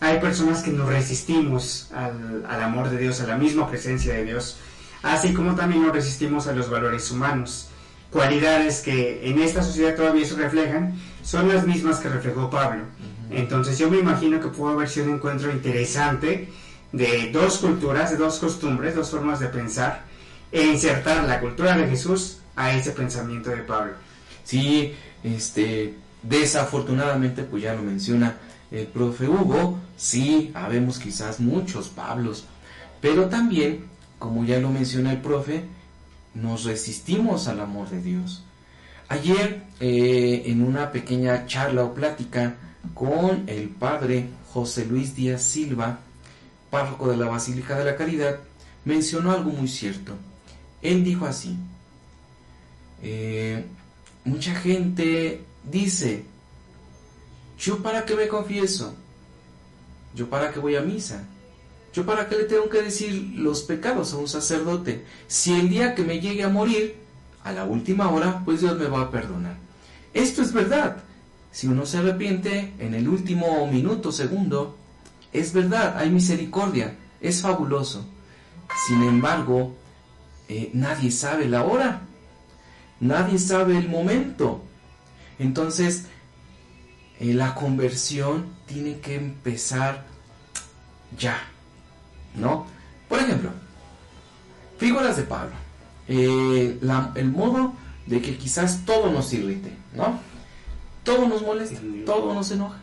hay 0.00 0.18
personas 0.18 0.64
que 0.64 0.72
nos 0.72 0.88
resistimos 0.88 1.92
al, 1.94 2.44
al 2.48 2.60
amor 2.60 2.90
de 2.90 2.98
Dios, 2.98 3.20
a 3.20 3.28
la 3.28 3.36
misma 3.36 3.70
presencia 3.70 4.14
de 4.14 4.24
Dios, 4.24 4.56
así 5.04 5.32
como 5.32 5.54
también 5.54 5.84
nos 5.84 5.94
resistimos 5.94 6.48
a 6.48 6.52
los 6.52 6.68
valores 6.68 7.08
humanos 7.12 7.68
cualidades 8.10 8.80
que 8.80 9.28
en 9.28 9.40
esta 9.40 9.62
sociedad 9.62 9.94
todavía 9.94 10.24
se 10.24 10.36
reflejan 10.36 10.94
son 11.26 11.48
las 11.48 11.66
mismas 11.66 11.98
que 11.98 12.08
reflejó 12.08 12.48
Pablo. 12.48 12.84
Entonces 13.30 13.76
yo 13.78 13.90
me 13.90 13.98
imagino 13.98 14.40
que 14.40 14.46
pudo 14.46 14.70
haber 14.70 14.88
sido 14.88 15.06
un 15.06 15.16
encuentro 15.16 15.50
interesante 15.50 16.48
de 16.92 17.32
dos 17.32 17.58
culturas, 17.58 18.12
de 18.12 18.16
dos 18.16 18.38
costumbres, 18.38 18.94
dos 18.94 19.10
formas 19.10 19.40
de 19.40 19.48
pensar 19.48 20.04
e 20.52 20.64
insertar 20.64 21.24
la 21.24 21.40
cultura 21.40 21.76
de 21.76 21.88
Jesús 21.88 22.38
a 22.54 22.72
ese 22.72 22.92
pensamiento 22.92 23.50
de 23.50 23.56
Pablo. 23.56 23.94
Sí, 24.44 24.94
este, 25.24 25.96
desafortunadamente, 26.22 27.42
pues 27.42 27.64
ya 27.64 27.74
lo 27.74 27.82
menciona 27.82 28.36
el 28.70 28.86
profe 28.86 29.28
Hugo, 29.28 29.80
sí, 29.96 30.52
habemos 30.54 31.00
quizás 31.00 31.40
muchos 31.40 31.88
Pablos, 31.88 32.44
pero 33.00 33.28
también, 33.28 33.86
como 34.20 34.44
ya 34.44 34.60
lo 34.60 34.70
menciona 34.70 35.10
el 35.10 35.20
profe, 35.20 35.64
nos 36.34 36.62
resistimos 36.62 37.48
al 37.48 37.58
amor 37.58 37.90
de 37.90 38.00
Dios. 38.00 38.45
Ayer, 39.08 39.62
eh, 39.80 40.42
en 40.46 40.62
una 40.62 40.90
pequeña 40.90 41.46
charla 41.46 41.84
o 41.84 41.94
plática 41.94 42.56
con 42.94 43.48
el 43.48 43.68
padre 43.68 44.28
José 44.52 44.84
Luis 44.84 45.14
Díaz 45.14 45.42
Silva, 45.42 46.00
párroco 46.70 47.08
de 47.08 47.16
la 47.16 47.28
Basílica 47.28 47.78
de 47.78 47.84
la 47.84 47.96
Caridad, 47.96 48.40
mencionó 48.84 49.32
algo 49.32 49.50
muy 49.50 49.68
cierto. 49.68 50.14
Él 50.82 51.04
dijo 51.04 51.26
así, 51.26 51.56
eh, 53.02 53.64
mucha 54.24 54.54
gente 54.54 55.44
dice, 55.62 56.24
yo 57.58 57.82
para 57.82 58.04
qué 58.04 58.16
me 58.16 58.28
confieso, 58.28 58.94
yo 60.14 60.28
para 60.28 60.52
qué 60.52 60.58
voy 60.58 60.76
a 60.76 60.80
misa, 60.80 61.24
¿Yo 61.96 62.04
para 62.04 62.28
qué 62.28 62.36
le 62.36 62.44
tengo 62.44 62.68
que 62.68 62.82
decir 62.82 63.32
los 63.36 63.62
pecados 63.62 64.12
a 64.12 64.18
un 64.18 64.28
sacerdote? 64.28 65.06
Si 65.28 65.58
el 65.58 65.70
día 65.70 65.94
que 65.94 66.04
me 66.04 66.20
llegue 66.20 66.42
a 66.42 66.50
morir, 66.50 66.94
a 67.46 67.52
la 67.52 67.64
última 67.64 68.10
hora, 68.10 68.42
pues 68.44 68.60
Dios 68.60 68.78
me 68.78 68.86
va 68.88 69.02
a 69.02 69.10
perdonar. 69.10 69.56
Esto 70.12 70.42
es 70.42 70.52
verdad. 70.52 70.96
Si 71.52 71.66
uno 71.66 71.86
se 71.86 71.98
arrepiente 71.98 72.74
en 72.78 72.94
el 72.94 73.08
último 73.08 73.66
minuto, 73.68 74.10
segundo, 74.12 74.76
es 75.32 75.52
verdad, 75.52 75.96
hay 75.96 76.10
misericordia, 76.10 76.96
es 77.20 77.40
fabuloso. 77.40 78.04
Sin 78.88 79.02
embargo, 79.02 79.74
eh, 80.48 80.70
nadie 80.74 81.10
sabe 81.10 81.48
la 81.48 81.64
hora, 81.64 82.02
nadie 83.00 83.38
sabe 83.38 83.78
el 83.78 83.88
momento. 83.88 84.62
Entonces, 85.38 86.06
eh, 87.20 87.32
la 87.32 87.54
conversión 87.54 88.46
tiene 88.66 88.98
que 88.98 89.14
empezar 89.14 90.04
ya. 91.16 91.38
¿no? 92.34 92.66
Por 93.08 93.20
ejemplo, 93.20 93.50
figuras 94.78 95.16
de 95.16 95.22
Pablo. 95.22 95.65
Eh, 96.08 96.78
el 97.14 97.30
modo 97.30 97.72
de 98.06 98.22
que 98.22 98.36
quizás 98.36 98.84
todo 98.84 99.10
nos 99.10 99.32
irrite, 99.32 99.72
¿no? 99.94 100.18
todo 101.06 101.28
nos 101.28 101.42
molesta, 101.42 101.80
todo 102.04 102.34
nos 102.34 102.50
enoja. 102.50 102.78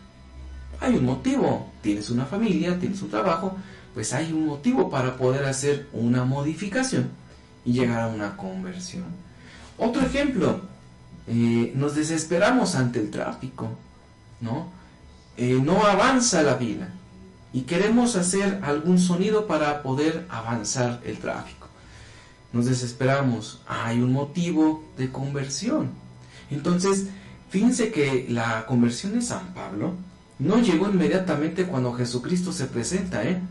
Hay 0.79 0.95
un 0.95 1.05
motivo, 1.05 1.71
tienes 1.81 2.09
una 2.09 2.25
familia, 2.25 2.79
tienes 2.79 3.01
un 3.01 3.09
trabajo, 3.09 3.55
pues 3.93 4.13
hay 4.13 4.31
un 4.31 4.47
motivo 4.47 4.89
para 4.89 5.17
poder 5.17 5.45
hacer 5.45 5.87
una 5.93 6.23
modificación 6.23 7.09
y 7.65 7.73
llegar 7.73 8.01
a 8.01 8.07
una 8.07 8.35
conversión. 8.35 9.03
Otro 9.77 10.01
ejemplo, 10.01 10.61
eh, 11.27 11.73
nos 11.75 11.95
desesperamos 11.95 12.75
ante 12.75 12.99
el 12.99 13.11
tráfico, 13.11 13.69
¿no? 14.41 14.67
Eh, 15.35 15.59
no 15.61 15.85
avanza 15.85 16.43
la 16.43 16.55
vida 16.55 16.89
y 17.51 17.61
queremos 17.61 18.15
hacer 18.15 18.59
algún 18.63 18.99
sonido 18.99 19.47
para 19.47 19.83
poder 19.83 20.25
avanzar 20.29 21.01
el 21.05 21.17
tráfico. 21.17 21.62
Nos 22.53 22.65
desesperamos, 22.65 23.61
hay 23.67 23.99
un 23.99 24.13
motivo 24.13 24.83
de 24.97 25.11
conversión. 25.11 25.89
Entonces, 26.51 27.07
fíjense 27.49 27.91
que 27.91 28.27
la 28.29 28.65
conversión 28.67 29.13
de 29.13 29.21
San 29.21 29.53
Pablo 29.53 29.95
no 30.39 30.59
llegó 30.59 30.89
inmediatamente 30.89 31.65
cuando 31.65 31.93
Jesucristo 31.93 32.51
se 32.51 32.65
presenta, 32.65 33.23
¿eh? 33.23 33.41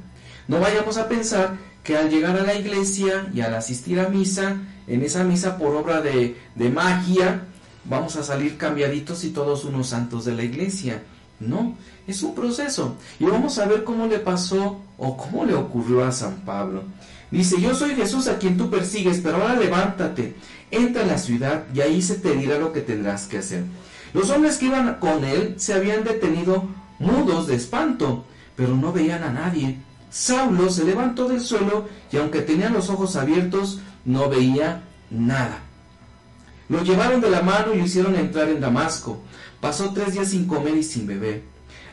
No 0.48 0.60
vayamos 0.60 0.96
a 0.98 1.08
pensar 1.08 1.56
que 1.82 1.96
al 1.96 2.10
llegar 2.10 2.36
a 2.36 2.42
la 2.44 2.54
iglesia 2.54 3.28
y 3.34 3.40
al 3.40 3.54
asistir 3.54 3.98
a 4.00 4.08
misa, 4.08 4.56
en 4.86 5.02
esa 5.02 5.24
misa 5.24 5.58
por 5.58 5.74
obra 5.74 6.00
de, 6.00 6.36
de 6.54 6.70
magia, 6.70 7.44
vamos 7.84 8.16
a 8.16 8.22
salir 8.22 8.56
cambiaditos 8.56 9.24
y 9.24 9.30
todos 9.30 9.64
unos 9.64 9.88
santos 9.88 10.24
de 10.24 10.34
la 10.34 10.44
iglesia. 10.44 11.02
No, 11.40 11.76
es 12.06 12.22
un 12.22 12.34
proceso. 12.34 12.96
Y 13.18 13.24
vamos 13.24 13.58
a 13.58 13.66
ver 13.66 13.82
cómo 13.84 14.06
le 14.06 14.20
pasó 14.20 14.80
o 14.96 15.16
cómo 15.16 15.44
le 15.44 15.54
ocurrió 15.54 16.04
a 16.04 16.12
San 16.12 16.36
Pablo. 16.44 16.84
Dice, 17.32 17.60
yo 17.60 17.74
soy 17.74 17.94
Jesús 17.94 18.28
a 18.28 18.38
quien 18.38 18.58
tú 18.58 18.68
persigues, 18.68 19.20
pero 19.22 19.38
ahora 19.38 19.56
levántate, 19.56 20.36
entra 20.70 21.02
en 21.02 21.08
la 21.08 21.16
ciudad 21.16 21.64
y 21.74 21.80
ahí 21.80 22.02
se 22.02 22.16
te 22.16 22.36
dirá 22.36 22.58
lo 22.58 22.72
que 22.74 22.82
tendrás 22.82 23.26
que 23.26 23.38
hacer. 23.38 23.64
Los 24.12 24.28
hombres 24.28 24.58
que 24.58 24.66
iban 24.66 24.96
con 25.00 25.24
él 25.24 25.54
se 25.56 25.72
habían 25.72 26.04
detenido 26.04 26.68
mudos 26.98 27.46
de 27.46 27.56
espanto, 27.56 28.26
pero 28.54 28.76
no 28.76 28.92
veían 28.92 29.24
a 29.24 29.32
nadie. 29.32 29.78
Saulo 30.10 30.68
se 30.68 30.84
levantó 30.84 31.26
del 31.26 31.40
suelo 31.40 31.88
y 32.12 32.18
aunque 32.18 32.42
tenía 32.42 32.68
los 32.68 32.90
ojos 32.90 33.16
abiertos, 33.16 33.80
no 34.04 34.28
veía 34.28 34.82
nada. 35.10 35.60
Lo 36.68 36.82
llevaron 36.82 37.22
de 37.22 37.30
la 37.30 37.40
mano 37.40 37.72
y 37.72 37.78
lo 37.78 37.84
hicieron 37.86 38.14
entrar 38.16 38.50
en 38.50 38.60
Damasco. 38.60 39.22
Pasó 39.58 39.94
tres 39.94 40.12
días 40.12 40.28
sin 40.28 40.46
comer 40.46 40.76
y 40.76 40.82
sin 40.82 41.06
beber. 41.06 41.42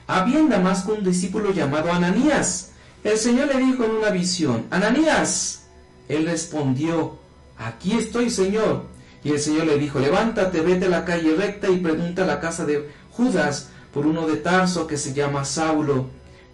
Había 0.06 0.40
en 0.40 0.50
Damasco 0.50 0.94
un 0.94 1.04
discípulo 1.04 1.54
llamado 1.54 1.94
Ananías. 1.94 2.69
El 3.04 3.18
Señor 3.18 3.48
le 3.48 3.60
dijo 3.64 3.86
en 3.86 3.92
una 3.92 4.10
visión, 4.10 4.66
Ananías. 4.72 5.68
Él 6.10 6.26
respondió, 6.26 7.18
aquí 7.58 7.94
estoy, 7.94 8.30
Señor. 8.30 8.86
Y 9.24 9.32
el 9.32 9.40
Señor 9.40 9.68
le 9.68 9.78
dijo, 9.78 10.00
levántate, 10.00 10.62
vete 10.62 10.86
a 10.86 10.90
la 10.90 11.06
calle 11.06 11.36
recta 11.36 11.70
y 11.70 11.78
pregunta 11.78 12.24
a 12.24 12.28
la 12.28 12.40
casa 12.40 12.66
de 12.66 12.90
Judas 13.12 13.70
por 13.94 14.06
uno 14.06 14.28
de 14.28 14.38
Tarso 14.38 14.88
que 14.88 14.98
se 14.98 15.14
llama 15.14 15.46
Saulo. 15.46 16.08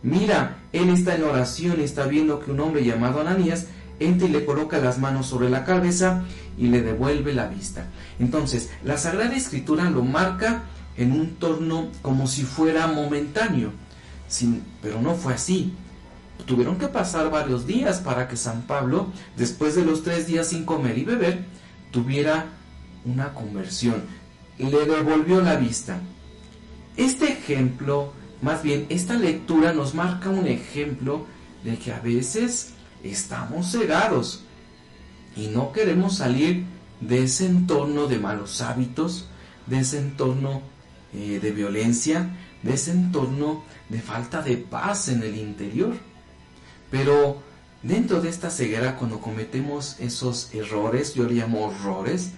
Mira, 0.04 0.58
él 0.72 0.90
está 0.90 1.16
en 1.16 1.24
oración 1.24 1.80
y 1.80 1.84
está 1.84 2.06
viendo 2.06 2.40
que 2.40 2.52
un 2.52 2.60
hombre 2.60 2.84
llamado 2.84 3.22
Ananías 3.22 3.68
entra 4.00 4.28
y 4.28 4.32
le 4.32 4.46
coloca 4.46 4.78
las 4.78 5.00
manos 5.00 5.28
sobre 5.28 5.50
la 5.50 5.64
cabeza 5.64 6.24
y 6.58 6.68
le 6.68 6.82
devuelve 6.82 7.34
la 7.34 7.48
vista. 7.48 7.88
Entonces, 8.20 8.70
la 8.84 8.98
Sagrada 8.98 9.36
Escritura 9.36 9.90
lo 9.90 10.04
marca 10.04 10.64
en 10.98 11.12
un 11.12 11.36
torno 11.36 11.90
como 12.02 12.28
si 12.28 12.44
fuera 12.44 12.88
momentáneo, 12.88 13.72
sin, 14.28 14.64
pero 14.82 15.02
no 15.02 15.16
fue 15.16 15.34
así. 15.34 15.74
Tuvieron 16.46 16.78
que 16.78 16.88
pasar 16.88 17.32
varios 17.32 17.66
días 17.66 18.00
para 18.00 18.28
que 18.28 18.38
San 18.38 18.64
Pablo, 18.64 19.08
después 19.36 19.76
de 19.76 19.86
los 19.86 20.04
tres 20.04 20.28
días 20.28 20.50
sin 20.50 20.66
comer 20.66 20.98
y 20.98 21.04
beber, 21.04 21.46
tuviera 21.92 22.46
una 23.06 23.34
conversión. 23.34 24.04
Le 24.58 24.86
devolvió 24.86 25.42
la 25.42 25.56
vista. 25.56 26.00
Este 26.98 27.32
ejemplo, 27.32 28.14
más 28.42 28.64
bien 28.64 28.86
esta 28.90 29.16
lectura 29.16 29.74
nos 29.74 29.96
marca 29.96 30.30
un 30.30 30.48
ejemplo 30.48 31.26
de 31.64 31.78
que 31.78 31.92
a 31.92 32.00
veces 32.00 32.74
estamos 33.04 33.72
cegados 33.72 34.44
y 35.36 35.48
no 35.48 35.72
queremos 35.72 36.18
salir 36.18 36.64
de 37.02 37.24
ese 37.24 37.48
entorno 37.48 38.08
de 38.08 38.20
malos 38.20 38.62
hábitos, 38.62 39.28
de 39.68 39.80
ese 39.80 40.00
entorno 40.00 40.62
eh, 41.14 41.40
de 41.42 41.52
violencia, 41.52 42.30
de 42.64 42.74
ese 42.74 42.92
entorno 42.92 43.64
de 43.90 44.02
falta 44.02 44.42
de 44.42 44.58
paz 44.58 45.10
en 45.10 45.24
el 45.24 45.38
interior. 45.38 45.96
Pero 46.92 47.42
dentro 47.84 48.22
de 48.22 48.30
esta 48.30 48.50
ceguera, 48.50 48.98
cuando 48.98 49.20
cometemos 49.20 50.00
esos 50.00 50.54
errores, 50.54 51.14
yo 51.14 51.26
le 51.26 51.36
llamo 51.36 51.66
horrores, 51.66 52.32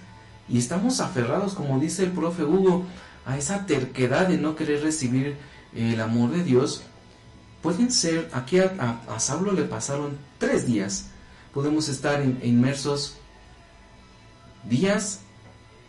y 0.48 0.58
estamos 0.58 1.00
aferrados, 1.00 1.54
como 1.54 1.78
dice 1.78 2.04
el 2.04 2.12
profe 2.12 2.44
Hugo, 2.44 2.84
a 3.26 3.36
esa 3.36 3.66
terquedad 3.66 4.28
de 4.28 4.38
no 4.38 4.56
querer 4.56 4.82
recibir 4.82 5.36
el 5.74 6.00
amor 6.00 6.30
de 6.30 6.42
Dios, 6.42 6.82
pueden 7.62 7.92
ser, 7.92 8.30
aquí 8.32 8.58
a, 8.58 9.00
a, 9.08 9.20
Saulo 9.20 9.52
le 9.52 9.64
pasaron 9.64 10.16
tres 10.38 10.66
días, 10.66 11.06
podemos 11.52 11.88
estar 11.88 12.24
inmersos 12.42 13.16
días, 14.64 15.20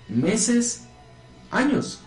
meses, 0.07 0.83
años. 1.51 1.99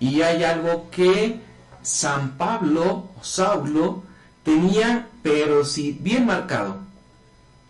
Y 0.00 0.22
hay 0.22 0.44
algo 0.44 0.90
que 0.90 1.40
San 1.82 2.36
Pablo 2.36 3.10
o 3.18 3.24
Saulo 3.24 4.02
tenía, 4.42 5.08
pero 5.26 5.64
sí 5.64 5.98
bien 6.00 6.24
marcado, 6.24 6.76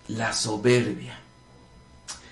la 0.08 0.34
soberbia. 0.34 1.18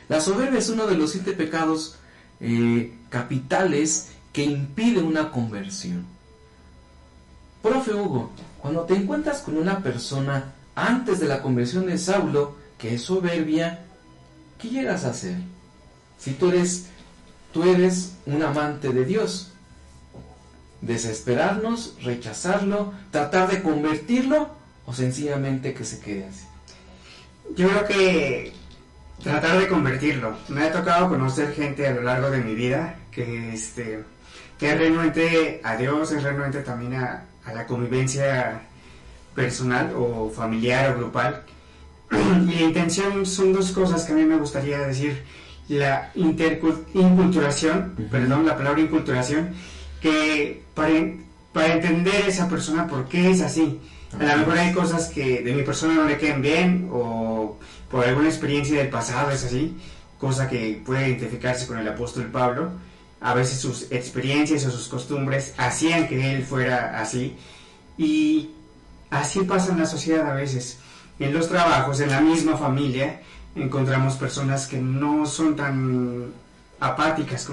La 0.06 0.20
soberbia 0.20 0.58
es 0.58 0.68
uno 0.68 0.86
de 0.86 0.96
los 0.96 1.12
siete 1.12 1.32
pecados 1.32 1.96
eh, 2.40 2.94
capitales 3.08 4.10
que 4.34 4.44
impide 4.44 5.02
una 5.02 5.30
conversión. 5.30 6.04
Profe 7.62 7.94
Hugo, 7.94 8.32
cuando 8.60 8.82
te 8.82 8.96
encuentras 8.96 9.40
con 9.40 9.56
una 9.56 9.78
persona 9.78 10.52
antes 10.74 11.20
de 11.20 11.28
la 11.28 11.40
conversión 11.40 11.86
de 11.86 11.96
Saulo 11.96 12.56
que 12.76 12.96
es 12.96 13.04
soberbia, 13.04 13.86
¿qué 14.58 14.68
llegas 14.68 15.06
a 15.06 15.10
hacer? 15.10 15.38
Si 16.18 16.32
tú 16.32 16.50
eres, 16.50 16.88
tú 17.50 17.62
eres 17.62 18.16
un 18.26 18.42
amante 18.42 18.92
de 18.92 19.06
Dios, 19.06 19.52
desesperarnos, 20.82 21.94
rechazarlo, 22.02 22.92
tratar 23.10 23.50
de 23.50 23.62
convertirlo 23.62 24.62
o 24.86 24.92
sencillamente 24.92 25.74
que 25.74 25.84
se 25.84 26.00
quede 26.00 26.26
así. 26.26 26.46
Yo 27.56 27.68
creo 27.68 27.86
que 27.86 28.52
tratar 29.22 29.58
de 29.58 29.68
convertirlo. 29.68 30.36
Me 30.48 30.62
ha 30.62 30.72
tocado 30.72 31.08
conocer 31.08 31.54
gente 31.54 31.86
a 31.86 31.94
lo 31.94 32.02
largo 32.02 32.30
de 32.30 32.38
mi 32.38 32.54
vida 32.54 32.96
que 33.10 33.52
este 33.52 34.04
que 34.58 34.72
es 34.72 34.78
renuente 34.78 35.60
a 35.64 35.76
Dios, 35.76 36.12
es 36.12 36.22
renuente 36.22 36.60
también 36.60 36.94
a, 36.94 37.24
a 37.44 37.52
la 37.52 37.66
convivencia 37.66 38.62
personal 39.34 39.92
o 39.96 40.30
familiar 40.30 40.92
o 40.92 40.98
grupal. 40.98 41.42
Y 42.48 42.54
la 42.54 42.62
intención 42.62 43.26
son 43.26 43.52
dos 43.52 43.72
cosas 43.72 44.04
que 44.04 44.12
a 44.12 44.16
mí 44.16 44.24
me 44.24 44.36
gustaría 44.36 44.78
decir. 44.78 45.24
La 45.68 46.12
inculturación, 46.14 47.94
perdón, 48.10 48.44
la 48.44 48.56
palabra 48.56 48.82
inculturación, 48.82 49.54
que 50.00 50.62
para, 50.74 50.90
para 51.54 51.74
entender 51.74 52.26
esa 52.26 52.48
persona 52.48 52.86
por 52.86 53.08
qué 53.08 53.30
es 53.30 53.40
así. 53.40 53.80
A 54.20 54.24
lo 54.24 54.38
mejor 54.38 54.58
hay 54.58 54.72
cosas 54.72 55.08
que 55.08 55.42
de 55.42 55.52
mi 55.52 55.62
persona 55.62 55.94
no 55.94 56.04
le 56.04 56.18
queden 56.18 56.40
bien 56.40 56.88
o 56.92 57.58
por 57.90 58.04
alguna 58.04 58.28
experiencia 58.28 58.78
del 58.78 58.88
pasado 58.88 59.30
es 59.30 59.44
así, 59.44 59.76
cosa 60.18 60.48
que 60.48 60.82
puede 60.84 61.08
identificarse 61.08 61.66
con 61.66 61.78
el 61.78 61.88
apóstol 61.88 62.26
Pablo. 62.26 62.70
A 63.20 63.34
veces 63.34 63.58
sus 63.58 63.90
experiencias 63.90 64.64
o 64.66 64.70
sus 64.70 64.88
costumbres 64.88 65.54
hacían 65.56 66.08
que 66.08 66.34
él 66.34 66.44
fuera 66.44 67.00
así 67.00 67.36
y 67.96 68.50
así 69.10 69.40
pasa 69.40 69.72
en 69.72 69.78
la 69.78 69.86
sociedad 69.86 70.30
a 70.30 70.34
veces. 70.34 70.78
En 71.18 71.32
los 71.32 71.48
trabajos, 71.48 72.00
en 72.00 72.10
la 72.10 72.20
misma 72.20 72.56
familia, 72.56 73.20
encontramos 73.54 74.14
personas 74.14 74.66
que 74.66 74.78
no 74.78 75.26
son 75.26 75.56
tan 75.56 76.32
apáticas, 76.80 77.48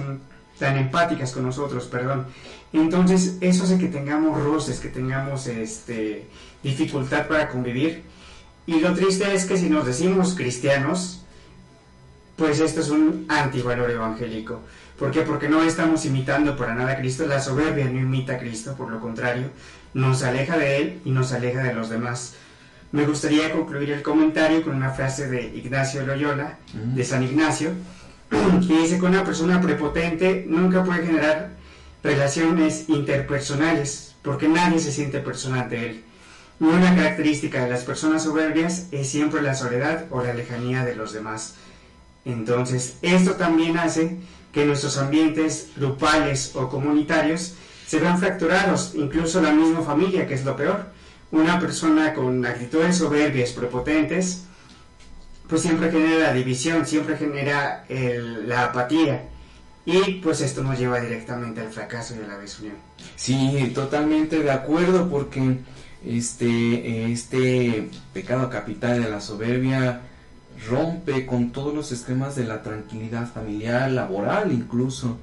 tan 0.58 0.78
empáticas 0.78 1.32
con 1.32 1.44
nosotros, 1.44 1.86
perdón. 1.86 2.26
Entonces, 2.74 3.38
eso 3.42 3.64
hace 3.64 3.78
que 3.78 3.88
tengamos 3.88 4.42
roces, 4.42 4.80
que 4.80 4.90
tengamos 4.90 5.48
este, 5.48 6.28
dificultad 6.64 7.28
para 7.28 7.50
convivir. 7.50 8.04
Y 8.66 8.80
lo 8.80 8.94
triste 8.94 9.34
es 9.34 9.46
que 9.46 9.58
si 9.58 9.70
nos 9.70 9.86
decimos 9.86 10.36
cristianos, 10.36 11.22
pues 12.36 12.60
esto 12.60 12.82
es 12.82 12.90
un 12.90 13.26
antivalor 13.30 13.90
evangélico. 13.90 14.62
¿Por 14.98 15.12
qué? 15.12 15.22
Porque 15.22 15.50
no 15.50 15.64
estamos 15.64 16.06
imitando 16.06 16.56
para 16.56 16.76
nada 16.76 16.92
a 16.92 16.98
Cristo. 16.98 17.26
La 17.26 17.40
soberbia 17.40 17.86
no 17.86 18.00
imita 18.00 18.34
a 18.34 18.38
Cristo, 18.38 18.76
por 18.76 18.92
lo 18.92 19.00
contrario, 19.00 19.50
nos 19.94 20.24
aleja 20.24 20.58
de 20.58 20.78
Él 20.78 21.02
y 21.06 21.12
nos 21.12 21.34
aleja 21.34 21.64
de 21.64 21.74
los 21.74 21.90
demás. 21.90 22.36
Me 22.92 23.06
gustaría 23.06 23.52
concluir 23.52 23.92
el 23.92 24.02
comentario 24.02 24.62
con 24.62 24.76
una 24.76 24.92
frase 24.92 25.28
de 25.28 25.46
Ignacio 25.56 26.06
Loyola, 26.06 26.60
de 26.74 27.04
San 27.04 27.24
Ignacio, 27.24 27.72
que 28.68 28.78
dice 28.78 29.00
que 29.00 29.06
una 29.06 29.24
persona 29.24 29.62
prepotente 29.62 30.46
nunca 30.48 30.84
puede 30.84 31.06
generar 31.06 31.50
relaciones 32.04 32.90
interpersonales, 32.90 34.16
porque 34.22 34.48
nadie 34.48 34.80
se 34.80 34.92
siente 34.92 35.20
personal 35.20 35.70
de 35.70 35.90
él. 35.90 36.04
Una 36.62 36.96
característica 36.96 37.64
de 37.64 37.72
las 37.72 37.84
personas 37.86 38.24
soberbias 38.24 38.86
es 38.92 39.10
siempre 39.10 39.42
la 39.42 39.56
soledad 39.56 40.06
o 40.12 40.22
la 40.22 40.36
lejanía 40.36 40.86
de 40.86 40.96
los 40.96 41.12
demás. 41.12 41.56
Entonces, 42.24 42.98
esto 43.02 43.32
también 43.32 43.80
hace 43.80 44.20
que 44.54 44.64
nuestros 44.66 45.00
ambientes 45.00 45.70
grupales 45.76 46.52
o 46.54 46.70
comunitarios 46.70 47.56
se 47.88 48.00
vean 48.00 48.20
fracturados, 48.20 48.94
incluso 48.94 49.42
la 49.42 49.52
misma 49.52 49.82
familia, 49.82 50.28
que 50.28 50.36
es 50.36 50.46
lo 50.46 50.56
peor. 50.56 50.86
Una 51.32 51.60
persona 51.60 52.14
con 52.14 52.46
actitudes 52.46 52.98
soberbias, 52.98 53.54
prepotentes, 53.54 54.44
pues 55.50 55.64
siempre 55.64 55.90
genera 55.90 56.28
la 56.28 56.34
división, 56.34 56.86
siempre 56.86 57.18
genera 57.18 57.86
la 57.90 58.66
apatía. 58.66 59.30
Y 59.84 60.20
pues 60.22 60.42
esto 60.42 60.62
nos 60.62 60.78
lleva 60.78 61.00
directamente 61.00 61.60
al 61.60 61.72
fracaso 61.72 62.14
y 62.16 62.24
a 62.24 62.28
la 62.28 62.38
desunión. 62.38 62.76
Sí, 63.16 63.72
totalmente 63.74 64.44
de 64.44 64.52
acuerdo, 64.52 65.10
porque 65.10 65.58
este, 66.06 67.12
este 67.12 67.90
pecado 68.14 68.50
capital 68.50 69.04
de 69.04 69.10
la 69.10 69.22
soberbia 69.22 70.02
rompe 70.70 71.26
con 71.26 71.52
todos 71.52 71.74
los 71.74 71.92
esquemas 71.92 72.36
de 72.36 72.46
la 72.46 72.62
tranquilidad 72.62 73.32
familiar, 73.32 73.92
laboral 73.92 74.52
incluso. 74.52 75.18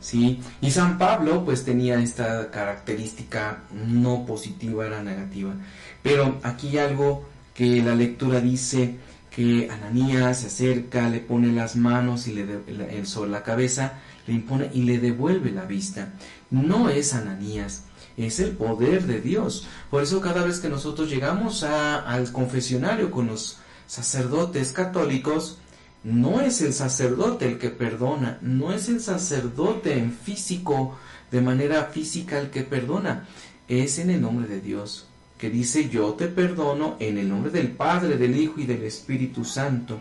¿sí? 0.00 0.40
Y 0.60 0.70
San 0.70 0.98
Pablo 0.98 1.44
pues 1.44 1.64
tenía 1.64 2.00
esta 2.00 2.50
característica 2.50 3.62
no 3.72 4.26
positiva, 4.26 4.86
era 4.86 5.02
negativa. 5.02 5.54
Pero 6.02 6.38
aquí 6.42 6.78
algo 6.78 7.26
que 7.54 7.82
la 7.82 7.94
lectura 7.94 8.40
dice 8.40 8.96
que 9.34 9.68
Ananías 9.70 10.40
se 10.40 10.46
acerca, 10.46 11.08
le 11.08 11.20
pone 11.20 11.52
las 11.52 11.74
manos 11.74 12.28
y 12.28 12.34
le 12.34 13.04
sobre 13.06 13.30
la 13.30 13.42
cabeza, 13.42 13.94
le 14.26 14.34
impone 14.34 14.70
y 14.72 14.82
le 14.82 14.98
devuelve 14.98 15.50
la 15.50 15.64
vista. 15.64 16.14
No 16.50 16.88
es 16.88 17.14
Ananías, 17.14 17.84
es 18.16 18.40
el 18.40 18.52
poder 18.52 19.04
de 19.06 19.20
Dios. 19.20 19.66
Por 19.90 20.02
eso 20.02 20.20
cada 20.20 20.44
vez 20.44 20.60
que 20.60 20.68
nosotros 20.68 21.10
llegamos 21.10 21.62
al 21.62 22.30
confesionario 22.32 23.10
con 23.10 23.26
los 23.26 23.58
sacerdotes 23.86 24.72
católicos, 24.72 25.58
no 26.02 26.40
es 26.40 26.60
el 26.60 26.72
sacerdote 26.72 27.46
el 27.46 27.58
que 27.58 27.70
perdona, 27.70 28.38
no 28.42 28.72
es 28.72 28.88
el 28.88 29.00
sacerdote 29.00 29.98
en 29.98 30.12
físico, 30.12 30.98
de 31.30 31.40
manera 31.40 31.84
física 31.86 32.38
el 32.38 32.50
que 32.50 32.62
perdona, 32.62 33.26
es 33.68 33.98
en 33.98 34.10
el 34.10 34.20
nombre 34.20 34.46
de 34.46 34.60
Dios, 34.60 35.06
que 35.38 35.48
dice 35.50 35.88
yo 35.88 36.12
te 36.12 36.28
perdono 36.28 36.96
en 37.00 37.18
el 37.18 37.28
nombre 37.28 37.50
del 37.50 37.72
Padre, 37.72 38.18
del 38.18 38.36
Hijo 38.36 38.60
y 38.60 38.66
del 38.66 38.84
Espíritu 38.84 39.44
Santo. 39.44 39.98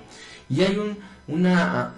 Y 0.50 0.62
hay 0.62 0.78
un, 0.78 0.98
una, 1.28 1.96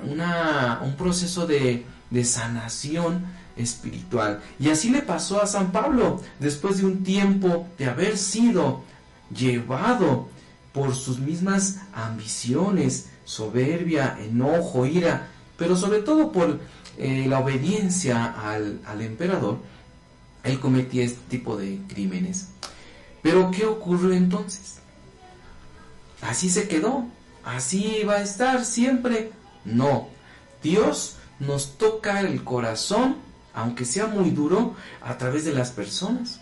un 0.83 0.95
proceso 0.95 1.47
de, 1.47 1.83
de 2.09 2.23
sanación 2.23 3.25
espiritual. 3.57 4.41
Y 4.59 4.69
así 4.69 4.89
le 4.89 5.01
pasó 5.01 5.41
a 5.41 5.47
San 5.47 5.71
Pablo, 5.71 6.21
después 6.39 6.77
de 6.77 6.85
un 6.85 7.03
tiempo 7.03 7.67
de 7.77 7.85
haber 7.85 8.17
sido 8.17 8.83
llevado 9.35 10.29
por 10.73 10.93
sus 10.93 11.19
mismas 11.19 11.77
ambiciones, 11.93 13.07
soberbia, 13.23 14.17
enojo, 14.19 14.85
ira, 14.85 15.27
pero 15.57 15.75
sobre 15.75 16.01
todo 16.01 16.31
por 16.31 16.59
eh, 16.97 17.25
la 17.27 17.39
obediencia 17.39 18.25
al, 18.25 18.81
al 18.85 19.01
emperador, 19.01 19.59
él 20.43 20.59
cometía 20.59 21.03
este 21.03 21.21
tipo 21.29 21.57
de 21.57 21.79
crímenes. 21.87 22.49
Pero 23.21 23.49
¿qué 23.51 23.65
ocurrió 23.65 24.13
entonces? 24.13 24.75
Así 26.21 26.49
se 26.49 26.67
quedó, 26.67 27.05
así 27.43 28.03
va 28.07 28.15
a 28.15 28.21
estar 28.21 28.63
siempre. 28.65 29.31
No, 29.63 30.09
Dios 30.61 31.17
nos 31.39 31.77
toca 31.77 32.21
el 32.21 32.43
corazón 32.43 33.25
aunque 33.55 33.85
sea 33.85 34.07
muy 34.07 34.29
duro, 34.31 34.75
a 35.01 35.17
través 35.17 35.45
de 35.45 35.53
las 35.53 35.71
personas. 35.71 36.41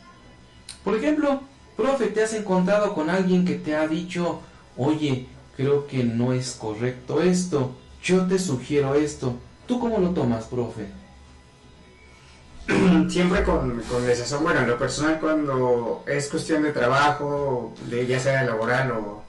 Por 0.84 0.96
ejemplo, 0.96 1.42
profe, 1.78 2.08
te 2.08 2.24
has 2.24 2.34
encontrado 2.34 2.94
con 2.94 3.10
alguien 3.10 3.46
que 3.46 3.56
te 3.56 3.76
ha 3.76 3.88
dicho, 3.88 4.42
oye, 4.76 5.28
creo 5.56 5.88
que 5.88 6.04
no 6.04 6.34
es 6.34 6.54
correcto 6.54 7.22
esto, 7.22 7.76
yo 8.04 8.26
te 8.26 8.40
sugiero 8.40 8.96
esto. 8.96 9.36
¿Tú 9.68 9.80
cómo 9.80 10.00
lo 10.00 10.10
tomas, 10.10 10.46
profe? 10.46 10.88
Siempre 13.10 13.44
con, 13.44 13.82
con 13.84 14.06
desazón, 14.06 14.44
bueno, 14.44 14.62
en 14.62 14.68
lo 14.68 14.78
personal 14.80 15.20
cuando 15.20 16.04
es 16.08 16.28
cuestión 16.30 16.64
de 16.64 16.72
trabajo, 16.72 17.74
de 17.90 18.08
ya 18.08 18.20
sea 18.20 18.44
laboral 18.44 18.92
o, 18.92 19.24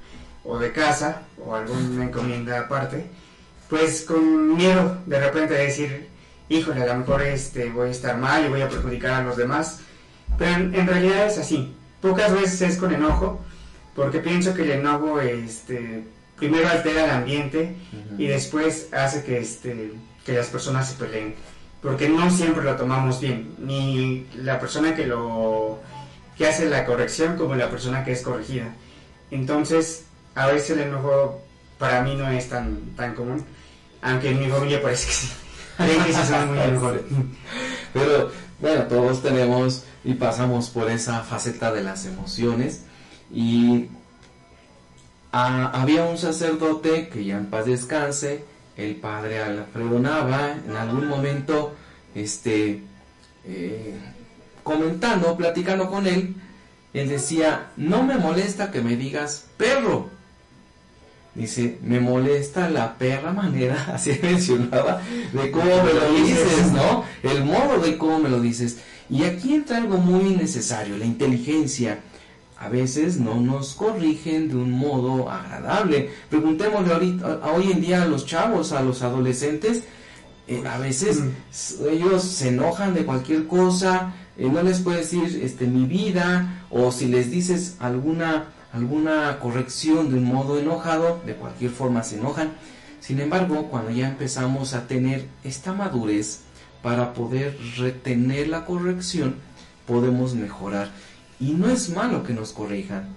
o 0.44 0.58
de 0.58 0.72
casa, 0.72 1.22
o 1.44 1.54
alguna 1.54 2.04
encomienda 2.04 2.60
aparte, 2.60 3.10
pues 3.74 4.02
con 4.02 4.56
miedo 4.56 4.98
de 5.04 5.18
repente 5.18 5.54
de 5.54 5.64
decir, 5.64 6.06
híjole, 6.48 6.84
a 6.84 6.86
lo 6.86 6.94
mejor 6.94 7.22
este, 7.22 7.70
voy 7.70 7.88
a 7.88 7.90
estar 7.90 8.16
mal 8.16 8.44
y 8.44 8.48
voy 8.48 8.60
a 8.60 8.68
perjudicar 8.68 9.14
a 9.14 9.24
los 9.24 9.36
demás. 9.36 9.80
Pero 10.38 10.52
en, 10.52 10.86
realidad 10.86 11.26
es 11.26 11.38
así. 11.38 11.74
Pocas 12.00 12.32
veces 12.32 12.62
es 12.62 12.76
con 12.76 12.94
enojo, 12.94 13.40
porque 13.96 14.20
pienso 14.20 14.54
que 14.54 14.62
el 14.62 14.70
enojo 14.70 15.20
este, 15.20 16.04
primero 16.36 16.68
altera 16.68 17.06
el 17.06 17.10
ambiente 17.10 17.74
y 18.16 18.28
después 18.28 18.90
hace 18.92 19.24
que, 19.24 19.38
este, 19.38 19.90
que 20.24 20.34
las 20.34 20.46
personas 20.46 20.90
se 20.90 20.94
peleen. 20.94 21.34
Porque 21.82 22.08
no 22.08 22.30
siempre 22.30 22.62
lo 22.62 22.76
tomamos 22.76 23.20
bien, 23.20 23.56
ni 23.58 24.28
la 24.36 24.60
persona 24.60 24.94
que 24.94 25.04
lo 25.04 25.80
que 26.38 26.46
hace 26.46 26.68
la 26.68 26.86
corrección 26.86 27.36
como 27.36 27.56
la 27.56 27.70
persona 27.70 28.04
que 28.04 28.12
es 28.12 28.22
corregida. 28.22 28.72
Entonces, 29.32 30.04
a 30.36 30.46
veces 30.46 30.70
el 30.70 30.82
enojo 30.82 31.40
para 31.76 32.02
mí 32.02 32.14
no 32.14 32.30
es 32.30 32.48
tan, 32.48 32.94
tan 32.96 33.14
común, 33.16 33.44
aunque 34.04 34.30
en 34.30 34.38
mi 34.38 34.48
familia 34.48 34.80
parece 34.82 35.06
que 35.06 35.12
sí. 35.12 35.28
Pero 37.92 38.30
bueno, 38.60 38.82
todos 38.84 39.22
tenemos 39.22 39.84
y 40.04 40.14
pasamos 40.14 40.68
por 40.68 40.90
esa 40.90 41.20
faceta 41.20 41.72
de 41.72 41.82
las 41.82 42.04
emociones. 42.04 42.82
Y 43.32 43.88
había 45.32 46.04
un 46.04 46.18
sacerdote 46.18 47.08
que 47.08 47.24
ya 47.24 47.38
en 47.38 47.46
paz 47.46 47.66
descanse, 47.66 48.44
el 48.76 48.96
padre 48.96 49.42
Alfredo 49.42 49.98
Nava, 49.98 50.52
en 50.52 50.76
algún 50.76 51.08
momento, 51.08 51.74
este, 52.14 52.82
eh, 53.46 53.94
comentando, 54.62 55.36
platicando 55.36 55.90
con 55.90 56.06
él, 56.06 56.36
él 56.92 57.08
decía, 57.08 57.70
no 57.76 58.02
me 58.02 58.18
molesta 58.18 58.70
que 58.70 58.82
me 58.82 58.96
digas 58.96 59.46
perro, 59.56 60.10
Dice, 61.34 61.78
me 61.82 61.98
molesta 61.98 62.70
la 62.70 62.96
perra 62.96 63.32
manera, 63.32 63.88
así 63.94 64.18
mencionaba, 64.22 65.02
de 65.32 65.50
cómo 65.50 65.82
me 65.82 65.92
lo 65.92 66.12
dices, 66.12 66.70
¿no? 66.72 67.04
El 67.22 67.44
modo 67.44 67.80
de 67.80 67.98
cómo 67.98 68.20
me 68.20 68.28
lo 68.28 68.40
dices. 68.40 68.78
Y 69.10 69.24
aquí 69.24 69.54
entra 69.54 69.78
algo 69.78 69.98
muy 69.98 70.36
necesario, 70.36 70.96
la 70.96 71.04
inteligencia. 71.04 72.00
A 72.56 72.68
veces 72.68 73.18
no 73.18 73.40
nos 73.40 73.74
corrigen 73.74 74.48
de 74.48 74.56
un 74.56 74.70
modo 74.70 75.28
agradable. 75.28 76.10
Preguntémosle 76.30 76.92
ahorita, 76.92 77.40
hoy 77.52 77.72
en 77.72 77.80
día 77.80 78.04
a 78.04 78.06
los 78.06 78.26
chavos, 78.26 78.72
a 78.72 78.82
los 78.82 79.02
adolescentes, 79.02 79.82
eh, 80.46 80.62
a 80.66 80.78
veces 80.78 81.22
ellos 81.90 82.22
se 82.22 82.48
enojan 82.48 82.94
de 82.94 83.04
cualquier 83.04 83.46
cosa, 83.46 84.14
eh, 84.38 84.48
no 84.48 84.62
les 84.62 84.80
puedes 84.80 85.10
decir 85.10 85.42
este, 85.42 85.66
mi 85.66 85.84
vida, 85.86 86.64
o 86.70 86.92
si 86.92 87.06
les 87.06 87.30
dices 87.30 87.76
alguna 87.80 88.46
alguna 88.74 89.38
corrección 89.38 90.10
de 90.10 90.18
un 90.18 90.24
modo 90.24 90.58
enojado, 90.58 91.22
de 91.24 91.36
cualquier 91.36 91.70
forma 91.70 92.02
se 92.02 92.18
enojan. 92.18 92.54
Sin 93.00 93.20
embargo, 93.20 93.68
cuando 93.70 93.92
ya 93.92 94.08
empezamos 94.08 94.74
a 94.74 94.88
tener 94.88 95.28
esta 95.44 95.72
madurez 95.72 96.40
para 96.82 97.14
poder 97.14 97.56
retener 97.78 98.48
la 98.48 98.64
corrección, 98.64 99.36
podemos 99.86 100.34
mejorar. 100.34 100.90
Y 101.38 101.52
no 101.52 101.70
es 101.70 101.90
malo 101.90 102.24
que 102.24 102.32
nos 102.32 102.52
corrijan, 102.52 103.08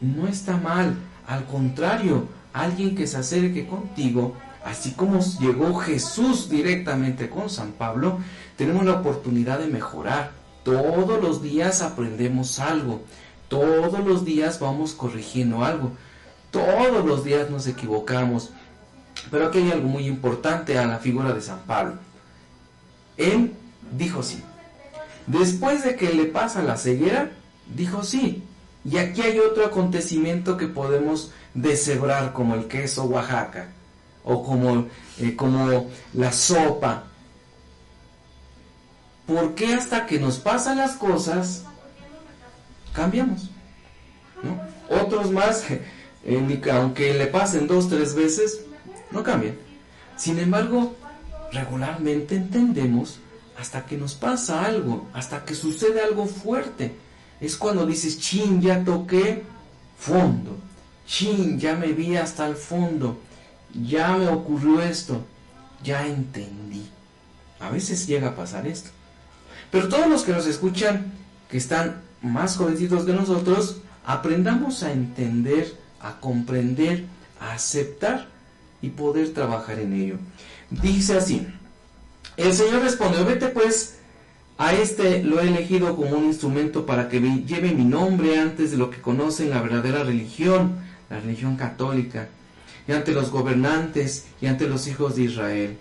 no 0.00 0.28
está 0.28 0.56
mal, 0.58 0.96
al 1.26 1.46
contrario, 1.46 2.26
alguien 2.52 2.94
que 2.94 3.06
se 3.06 3.16
acerque 3.16 3.66
contigo, 3.66 4.34
así 4.64 4.92
como 4.92 5.20
llegó 5.40 5.76
Jesús 5.76 6.50
directamente 6.50 7.30
con 7.30 7.48
San 7.48 7.72
Pablo, 7.72 8.18
tenemos 8.56 8.84
la 8.84 8.94
oportunidad 8.94 9.60
de 9.60 9.68
mejorar. 9.68 10.32
Todos 10.62 11.22
los 11.22 11.42
días 11.42 11.80
aprendemos 11.80 12.58
algo. 12.58 13.02
Todos 13.50 13.98
los 14.06 14.24
días 14.24 14.60
vamos 14.60 14.92
corrigiendo 14.92 15.64
algo. 15.64 15.90
Todos 16.52 17.04
los 17.04 17.24
días 17.24 17.50
nos 17.50 17.66
equivocamos. 17.66 18.50
Pero 19.28 19.48
aquí 19.48 19.58
hay 19.58 19.72
algo 19.72 19.88
muy 19.88 20.06
importante 20.06 20.78
a 20.78 20.86
la 20.86 20.98
figura 20.98 21.32
de 21.32 21.42
San 21.42 21.58
Pablo. 21.66 21.94
Él 23.16 23.52
dijo 23.90 24.22
sí. 24.22 24.40
Después 25.26 25.82
de 25.82 25.96
que 25.96 26.14
le 26.14 26.26
pasa 26.26 26.62
la 26.62 26.76
ceguera, 26.76 27.32
dijo 27.74 28.04
sí. 28.04 28.44
Y 28.84 28.98
aquí 28.98 29.20
hay 29.22 29.40
otro 29.40 29.66
acontecimiento 29.66 30.56
que 30.56 30.68
podemos 30.68 31.32
deshebrar 31.52 32.32
como 32.32 32.54
el 32.54 32.68
queso 32.68 33.02
Oaxaca 33.02 33.72
o 34.22 34.44
como, 34.44 34.86
eh, 35.18 35.34
como 35.34 35.88
la 36.14 36.30
sopa. 36.30 37.02
¿Por 39.26 39.56
qué 39.56 39.74
hasta 39.74 40.06
que 40.06 40.20
nos 40.20 40.38
pasan 40.38 40.78
las 40.78 40.92
cosas 40.92 41.64
cambiamos. 42.92 43.50
Otros 44.88 45.30
más, 45.30 45.64
aunque 46.72 47.14
le 47.14 47.26
pasen 47.26 47.66
dos, 47.66 47.88
tres 47.88 48.14
veces, 48.14 48.62
no 49.10 49.22
cambian. 49.22 49.56
Sin 50.16 50.38
embargo, 50.38 50.96
regularmente 51.52 52.36
entendemos 52.36 53.20
hasta 53.58 53.84
que 53.84 53.96
nos 53.96 54.14
pasa 54.14 54.64
algo, 54.64 55.08
hasta 55.12 55.44
que 55.44 55.54
sucede 55.54 56.00
algo 56.00 56.26
fuerte. 56.26 56.94
Es 57.40 57.56
cuando 57.56 57.86
dices, 57.86 58.18
chin, 58.18 58.60
ya 58.60 58.84
toqué 58.84 59.44
fondo. 59.98 60.58
Chin, 61.06 61.58
ya 61.58 61.74
me 61.74 61.88
vi 61.92 62.16
hasta 62.16 62.46
el 62.46 62.54
fondo. 62.54 63.18
Ya 63.74 64.16
me 64.16 64.28
ocurrió 64.28 64.82
esto. 64.82 65.24
Ya 65.82 66.06
entendí. 66.06 66.88
A 67.60 67.70
veces 67.70 68.06
llega 68.06 68.28
a 68.28 68.36
pasar 68.36 68.66
esto. 68.66 68.90
Pero 69.70 69.88
todos 69.88 70.08
los 70.08 70.22
que 70.22 70.32
nos 70.32 70.46
escuchan, 70.46 71.12
que 71.50 71.58
están 71.58 72.02
más 72.22 72.56
jovencitos 72.56 73.04
que 73.04 73.12
nosotros, 73.12 73.80
aprendamos 74.04 74.82
a 74.82 74.92
entender, 74.92 75.74
a 76.00 76.20
comprender, 76.20 77.04
a 77.40 77.52
aceptar 77.52 78.28
y 78.82 78.90
poder 78.90 79.32
trabajar 79.32 79.78
en 79.78 79.92
ello. 79.92 80.16
Dice 80.70 81.16
así, 81.16 81.46
el 82.36 82.52
Señor 82.52 82.82
respondió, 82.82 83.24
vete 83.24 83.48
pues, 83.48 83.96
a 84.58 84.74
este 84.74 85.22
lo 85.22 85.40
he 85.40 85.48
elegido 85.48 85.96
como 85.96 86.18
un 86.18 86.26
instrumento 86.26 86.84
para 86.84 87.08
que 87.08 87.20
lleve 87.20 87.72
mi 87.72 87.84
nombre 87.84 88.38
antes 88.38 88.70
de 88.70 88.76
lo 88.76 88.90
que 88.90 89.00
conocen 89.00 89.50
la 89.50 89.62
verdadera 89.62 90.04
religión, 90.04 90.76
la 91.08 91.20
religión 91.20 91.56
católica, 91.56 92.28
y 92.86 92.92
ante 92.92 93.12
los 93.12 93.30
gobernantes 93.30 94.26
y 94.40 94.46
ante 94.46 94.68
los 94.68 94.86
hijos 94.86 95.16
de 95.16 95.22
Israel. 95.22 95.76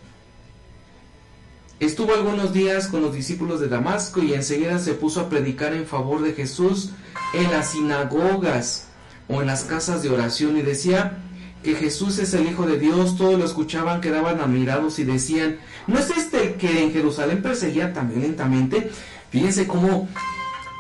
Estuvo 1.79 2.13
algunos 2.13 2.51
días 2.51 2.87
con 2.87 3.01
los 3.01 3.15
discípulos 3.15 3.61
de 3.61 3.69
Damasco 3.69 4.21
y 4.21 4.33
enseguida 4.33 4.79
se 4.79 4.95
puso 4.95 5.21
a 5.21 5.29
predicar 5.29 5.73
en 5.73 5.85
favor 5.85 6.21
de 6.21 6.33
Jesús 6.33 6.89
en 7.33 7.49
las 7.51 7.69
sinagogas 7.69 8.87
o 9.29 9.39
en 9.39 9.47
las 9.47 9.63
casas 9.63 10.03
de 10.03 10.09
oración 10.09 10.57
y 10.57 10.61
decía 10.61 11.19
que 11.63 11.75
Jesús 11.75 12.19
es 12.19 12.33
el 12.33 12.49
Hijo 12.49 12.65
de 12.65 12.77
Dios. 12.77 13.15
Todos 13.15 13.39
lo 13.39 13.45
escuchaban, 13.45 14.01
quedaban 14.01 14.41
admirados 14.41 14.99
y 14.99 15.05
decían, 15.05 15.57
¿no 15.87 15.97
es 15.97 16.09
este 16.09 16.47
el 16.47 16.53
que 16.55 16.83
en 16.83 16.91
Jerusalén 16.91 17.41
perseguía 17.41 17.93
tan 17.93 18.09
violentamente? 18.09 18.91
Fíjense 19.29 19.65
cómo 19.65 20.09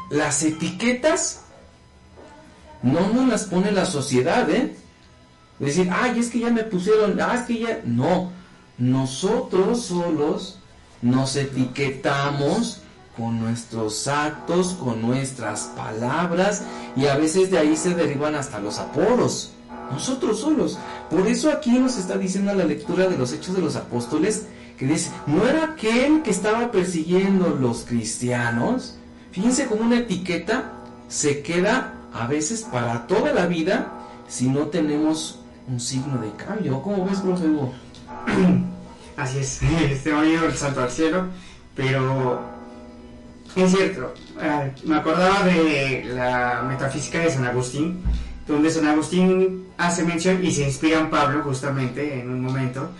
las 0.09 0.43
etiquetas 0.43 1.43
no 2.83 3.07
nos 3.13 3.25
las 3.29 3.45
pone 3.45 3.71
la 3.71 3.85
sociedad, 3.85 4.49
¿eh? 4.49 4.75
Decir, 5.59 5.89
ay, 5.91 6.19
es 6.19 6.29
que 6.29 6.39
ya 6.39 6.49
me 6.49 6.63
pusieron, 6.63 7.21
ah, 7.21 7.35
es 7.35 7.41
que 7.41 7.59
ya... 7.59 7.81
No, 7.85 8.31
nosotros 8.77 9.85
solos 9.85 10.58
nos 11.01 11.35
etiquetamos 11.35 12.81
con 13.17 13.39
nuestros 13.39 14.07
actos, 14.07 14.73
con 14.73 15.01
nuestras 15.01 15.71
palabras 15.75 16.63
y 16.95 17.07
a 17.07 17.17
veces 17.17 17.51
de 17.51 17.57
ahí 17.57 17.75
se 17.75 17.93
derivan 17.93 18.35
hasta 18.35 18.59
los 18.59 18.79
apodos. 18.79 19.51
Nosotros 19.91 20.39
solos. 20.39 20.77
Por 21.09 21.27
eso 21.27 21.51
aquí 21.51 21.71
nos 21.71 21.97
está 21.97 22.17
diciendo 22.17 22.53
la 22.53 22.63
lectura 22.63 23.07
de 23.07 23.17
los 23.17 23.33
Hechos 23.33 23.55
de 23.55 23.61
los 23.61 23.75
Apóstoles 23.75 24.45
que 24.77 24.85
dice, 24.85 25.11
no 25.27 25.45
era 25.45 25.65
aquel 25.65 26.21
que 26.21 26.31
estaba 26.31 26.71
persiguiendo 26.71 27.49
los 27.59 27.83
cristianos. 27.83 28.95
Fíjense 29.31 29.65
cómo 29.65 29.81
una 29.81 29.99
etiqueta 29.99 30.71
se 31.09 31.41
queda 31.41 31.95
a 32.13 32.27
veces 32.27 32.63
para 32.63 33.07
toda 33.07 33.33
la 33.33 33.47
vida 33.47 33.91
si 34.27 34.47
no 34.47 34.67
tenemos 34.67 35.39
un 35.67 35.79
signo 35.79 36.21
de 36.21 36.31
cambio. 36.31 36.81
¿Cómo 36.81 37.05
ves, 37.05 37.19
profe 37.19 37.47
Hugo? 37.47 37.73
Así 39.19 39.39
es, 39.39 39.59
este 39.91 40.13
año 40.13 40.45
el 40.45 40.55
salto 40.55 40.81
al 40.81 40.89
cielo, 40.89 41.25
pero 41.75 42.39
es 43.53 43.71
cierto, 43.71 44.13
eh, 44.41 44.71
me 44.85 44.95
acordaba 44.95 45.43
de 45.43 46.05
la 46.05 46.63
metafísica 46.65 47.19
de 47.19 47.29
San 47.29 47.45
Agustín, 47.45 48.01
donde 48.47 48.71
San 48.71 48.87
Agustín 48.87 49.65
hace 49.77 50.03
mención 50.03 50.43
y 50.43 50.53
se 50.53 50.63
inspira 50.63 50.99
en 50.99 51.09
Pablo 51.09 51.43
justamente 51.43 52.21
en 52.21 52.29
un 52.29 52.41
momento, 52.41 52.91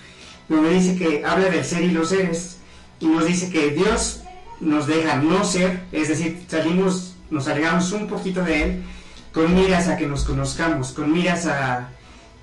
donde 0.49 0.71
dice 0.71 0.97
que 0.97 1.23
habla 1.25 1.49
del 1.49 1.63
ser 1.63 1.83
y 1.83 1.91
los 1.91 2.09
seres, 2.09 2.57
y 2.99 3.07
nos 3.07 3.25
dice 3.25 3.49
que 3.49 3.71
Dios 3.71 4.23
nos 4.59 4.87
deja 4.87 5.15
no 5.15 5.45
ser, 5.45 5.83
es 5.93 6.09
decir, 6.09 6.43
salimos, 6.49 7.15
nos 7.29 7.47
alejamos 7.47 7.93
un 7.93 8.07
poquito 8.07 8.43
de 8.43 8.63
Él, 8.63 8.83
con 9.31 9.55
miras 9.55 9.87
a 9.87 9.95
que 9.95 10.05
nos 10.05 10.25
conozcamos, 10.25 10.91
con 10.91 11.13
miras 11.13 11.45
a, 11.45 11.91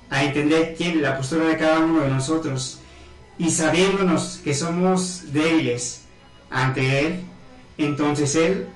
a 0.09 0.25
entender 0.25 0.75
quién, 0.79 1.03
la 1.03 1.19
postura 1.19 1.45
de 1.45 1.59
cada 1.59 1.81
uno 1.81 2.01
de 2.01 2.09
nosotros, 2.09 2.81
y 3.39 3.51
sabiéndonos 3.51 4.41
que 4.43 4.55
somos 4.55 5.33
débiles 5.33 6.03
ante 6.51 7.01
Él, 7.01 7.21
entonces 7.79 8.35
Él 8.35 8.67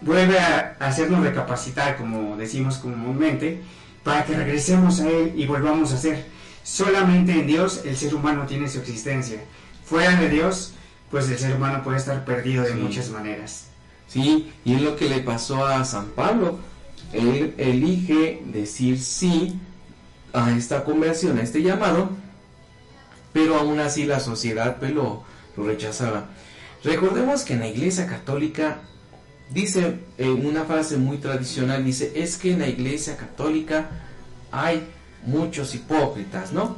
vuelve 0.00 0.38
a 0.38 0.76
hacernos 0.80 1.22
recapacitar, 1.22 1.96
como 1.96 2.36
decimos 2.36 2.78
comúnmente, 2.78 3.60
para 4.02 4.24
que 4.24 4.34
regresemos 4.34 5.00
a 5.00 5.08
Él 5.08 5.34
y 5.36 5.46
volvamos 5.46 5.92
a 5.92 5.98
ser. 5.98 6.26
Solamente 6.62 7.32
en 7.32 7.46
Dios 7.46 7.82
el 7.84 7.96
ser 7.96 8.14
humano 8.14 8.46
tiene 8.46 8.68
su 8.68 8.78
existencia. 8.78 9.42
Fuera 9.84 10.18
de 10.20 10.28
Dios, 10.28 10.74
pues 11.10 11.28
el 11.28 11.38
ser 11.38 11.56
humano 11.56 11.82
puede 11.82 11.98
estar 11.98 12.24
perdido 12.24 12.64
de 12.64 12.74
muchas 12.74 13.10
maneras. 13.10 13.66
Sí, 14.08 14.52
y 14.64 14.74
es 14.74 14.82
lo 14.82 14.96
que 14.96 15.08
le 15.08 15.20
pasó 15.20 15.66
a 15.66 15.84
San 15.84 16.06
Pablo. 16.10 16.58
Él 17.12 17.54
elige 17.58 18.42
decir 18.46 18.98
sí 18.98 19.58
a 20.32 20.50
esta 20.52 20.84
conversión, 20.84 21.38
a 21.38 21.42
este 21.42 21.62
llamado, 21.62 22.10
pero 23.32 23.56
aún 23.56 23.80
así 23.80 24.04
la 24.04 24.20
sociedad 24.20 24.76
pues, 24.78 24.92
lo, 24.92 25.24
rechazaba. 25.56 26.30
Recordemos 26.82 27.42
que 27.42 27.54
en 27.54 27.60
la 27.60 27.68
Iglesia 27.68 28.06
Católica 28.06 28.80
dice 29.50 29.98
una 30.18 30.64
frase 30.64 30.96
muy 30.96 31.18
tradicional, 31.18 31.84
dice, 31.84 32.12
es 32.16 32.38
que 32.38 32.52
en 32.52 32.60
la 32.60 32.68
Iglesia 32.68 33.16
Católica 33.16 33.90
hay 34.50 34.82
muchos 35.24 35.74
hipócritas, 35.74 36.52
¿no? 36.52 36.76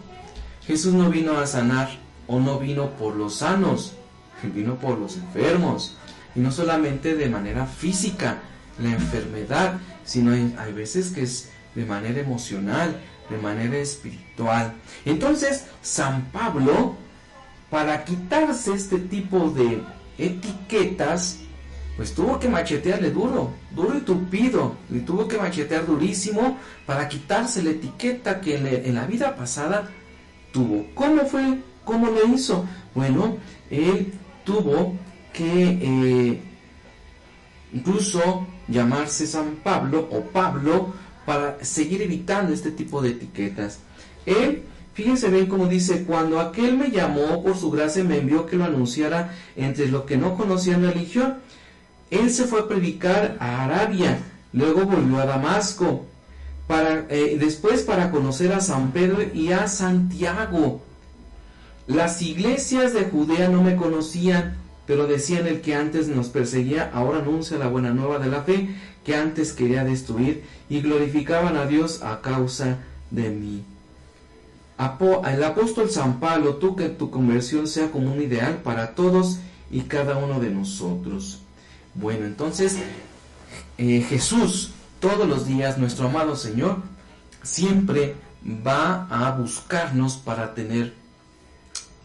Jesús 0.66 0.94
no 0.94 1.10
vino 1.10 1.38
a 1.38 1.46
sanar 1.46 1.88
o 2.26 2.40
no 2.40 2.58
vino 2.58 2.90
por 2.90 3.14
los 3.16 3.36
sanos, 3.36 3.92
vino 4.42 4.76
por 4.76 4.98
los 4.98 5.16
enfermos. 5.16 5.96
Y 6.34 6.40
no 6.40 6.50
solamente 6.50 7.14
de 7.14 7.28
manera 7.28 7.66
física, 7.66 8.38
la 8.78 8.90
enfermedad, 8.90 9.78
sino 10.04 10.32
hay 10.32 10.72
veces 10.72 11.10
que 11.10 11.22
es 11.22 11.50
de 11.74 11.84
manera 11.84 12.20
emocional, 12.20 13.00
de 13.30 13.38
manera 13.38 13.76
espiritual. 13.78 14.74
Entonces, 15.04 15.66
San 15.82 16.26
Pablo, 16.26 16.96
para 17.70 18.04
quitarse 18.04 18.74
este 18.74 18.98
tipo 18.98 19.50
de 19.50 19.82
etiquetas, 20.18 21.38
pues 21.96 22.14
tuvo 22.14 22.38
que 22.38 22.48
machetearle 22.48 23.10
duro, 23.10 23.52
duro 23.70 23.96
y 23.96 24.00
tupido, 24.00 24.76
y 24.90 25.00
tuvo 25.00 25.28
que 25.28 25.38
machetear 25.38 25.86
durísimo 25.86 26.58
para 26.86 27.08
quitarse 27.08 27.62
la 27.62 27.70
etiqueta 27.70 28.40
que 28.40 28.56
en 28.56 28.94
la 28.94 29.06
vida 29.06 29.36
pasada 29.36 29.90
tuvo. 30.52 30.86
¿Cómo 30.94 31.24
fue? 31.26 31.58
¿Cómo 31.84 32.08
lo 32.08 32.26
hizo? 32.34 32.64
Bueno, 32.94 33.36
él 33.70 34.12
tuvo 34.44 34.96
que 35.32 35.78
eh, 35.82 36.40
incluso 37.72 38.46
llamarse 38.68 39.26
San 39.26 39.56
Pablo 39.62 40.08
o 40.10 40.22
Pablo 40.22 40.94
para 41.24 41.62
seguir 41.64 42.02
evitando 42.02 42.52
este 42.52 42.70
tipo 42.70 43.02
de 43.02 43.10
etiquetas. 43.10 43.78
Él, 44.26 44.62
fíjense 44.94 45.28
bien 45.30 45.46
como 45.46 45.66
dice, 45.66 46.04
cuando 46.04 46.40
aquel 46.40 46.76
me 46.76 46.90
llamó 46.90 47.42
por 47.42 47.56
su 47.56 47.70
gracia 47.70 48.04
me 48.04 48.18
envió 48.18 48.46
que 48.46 48.56
lo 48.56 48.64
anunciara 48.64 49.34
entre 49.56 49.88
los 49.88 50.04
que 50.04 50.16
no 50.16 50.36
conocían 50.36 50.82
la 50.82 50.90
religión. 50.90 51.36
Él 52.10 52.30
se 52.30 52.44
fue 52.44 52.60
a 52.60 52.68
predicar 52.68 53.36
a 53.40 53.64
Arabia, 53.64 54.18
luego 54.52 54.84
volvió 54.84 55.18
a 55.18 55.26
Damasco, 55.26 56.06
para, 56.66 57.06
eh, 57.10 57.36
después 57.38 57.82
para 57.82 58.10
conocer 58.10 58.52
a 58.52 58.60
San 58.60 58.92
Pedro 58.92 59.18
y 59.34 59.52
a 59.52 59.68
Santiago. 59.68 60.82
Las 61.86 62.22
iglesias 62.22 62.94
de 62.94 63.04
Judea 63.04 63.48
no 63.48 63.62
me 63.62 63.76
conocían, 63.76 64.56
pero 64.86 65.06
decían 65.06 65.46
el 65.46 65.60
que 65.60 65.74
antes 65.74 66.08
nos 66.08 66.28
perseguía, 66.28 66.90
ahora 66.94 67.18
anuncia 67.18 67.58
la 67.58 67.68
buena 67.68 67.90
nueva 67.90 68.18
de 68.18 68.30
la 68.30 68.42
fe, 68.42 68.74
que 69.04 69.14
antes 69.16 69.52
quería 69.52 69.84
destruir, 69.84 70.44
y 70.68 70.80
glorificaban 70.80 71.56
a 71.56 71.66
Dios 71.66 72.02
a 72.02 72.20
causa 72.20 72.78
de 73.10 73.30
mí. 73.30 73.64
el 75.26 75.44
apóstol 75.44 75.90
San 75.90 76.20
Pablo, 76.20 76.56
tú 76.56 76.74
que 76.74 76.88
tu 76.88 77.10
conversión 77.10 77.66
sea 77.66 77.90
como 77.90 78.12
un 78.12 78.22
ideal 78.22 78.62
para 78.62 78.94
todos 78.94 79.38
y 79.70 79.82
cada 79.82 80.16
uno 80.16 80.40
de 80.40 80.50
nosotros. 80.50 81.40
Bueno, 81.94 82.26
entonces 82.26 82.78
eh, 83.78 84.04
Jesús, 84.08 84.70
todos 85.00 85.28
los 85.28 85.46
días, 85.46 85.78
nuestro 85.78 86.08
amado 86.08 86.34
Señor, 86.34 86.78
siempre 87.42 88.16
va 88.44 89.06
a 89.10 89.30
buscarnos 89.32 90.16
para 90.16 90.54
tener 90.54 90.94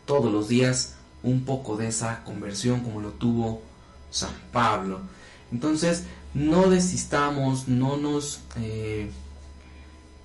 todos 0.05 0.31
los 0.31 0.47
días 0.47 0.95
un 1.23 1.43
poco 1.43 1.77
de 1.77 1.87
esa 1.87 2.23
conversión 2.23 2.81
como 2.81 3.01
lo 3.01 3.09
tuvo 3.09 3.61
San 4.09 4.33
Pablo. 4.51 5.01
Entonces, 5.51 6.05
no 6.33 6.69
desistamos, 6.69 7.67
no 7.67 7.97
nos, 7.97 8.41
eh, 8.57 9.09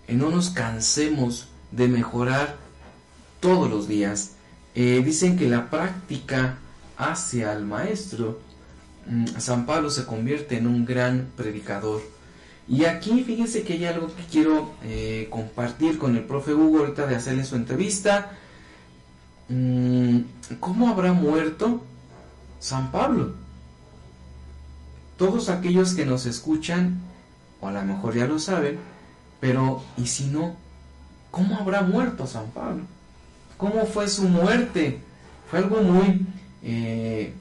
no 0.08 0.30
nos 0.30 0.50
cansemos 0.50 1.48
de 1.70 1.88
mejorar 1.88 2.56
todos 3.40 3.70
los 3.70 3.88
días. 3.88 4.32
Eh, 4.74 5.02
dicen 5.04 5.36
que 5.36 5.48
la 5.48 5.70
práctica 5.70 6.58
hace 6.96 7.44
al 7.44 7.64
maestro. 7.64 8.40
Mm, 9.06 9.26
San 9.38 9.66
Pablo 9.66 9.90
se 9.90 10.04
convierte 10.04 10.56
en 10.56 10.66
un 10.66 10.84
gran 10.84 11.28
predicador. 11.36 12.02
Y 12.66 12.86
aquí 12.86 13.22
fíjense 13.24 13.62
que 13.62 13.74
hay 13.74 13.84
algo 13.84 14.06
que 14.14 14.24
quiero 14.24 14.72
eh, 14.82 15.28
compartir 15.30 15.98
con 15.98 16.16
el 16.16 16.24
profe 16.24 16.54
Hugo 16.54 16.80
ahorita 16.80 17.06
de 17.06 17.16
hacerle 17.16 17.44
su 17.44 17.56
entrevista. 17.56 18.32
Mm, 19.48 20.20
¿Cómo 20.60 20.88
habrá 20.88 21.12
muerto 21.12 21.82
San 22.60 22.90
Pablo? 22.90 23.43
Todos 25.16 25.48
aquellos 25.48 25.94
que 25.94 26.06
nos 26.06 26.26
escuchan, 26.26 27.00
o 27.60 27.68
a 27.68 27.72
lo 27.72 27.82
mejor 27.82 28.14
ya 28.14 28.26
lo 28.26 28.38
saben, 28.38 28.78
pero 29.40 29.82
¿y 29.96 30.06
si 30.06 30.26
no? 30.26 30.56
¿Cómo 31.30 31.56
habrá 31.56 31.82
muerto 31.82 32.26
San 32.26 32.46
Pablo? 32.50 32.82
¿Cómo 33.56 33.86
fue 33.86 34.08
su 34.08 34.24
muerte? 34.24 35.00
Fue 35.50 35.58
algo 35.58 35.82
muy 35.82 36.26
eh, 36.62 37.34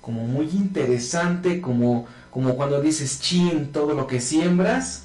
como 0.00 0.26
muy 0.26 0.48
interesante, 0.50 1.60
como, 1.60 2.06
como 2.30 2.56
cuando 2.56 2.80
dices, 2.80 3.20
chin, 3.20 3.70
todo 3.72 3.94
lo 3.94 4.06
que 4.06 4.20
siembras, 4.20 5.04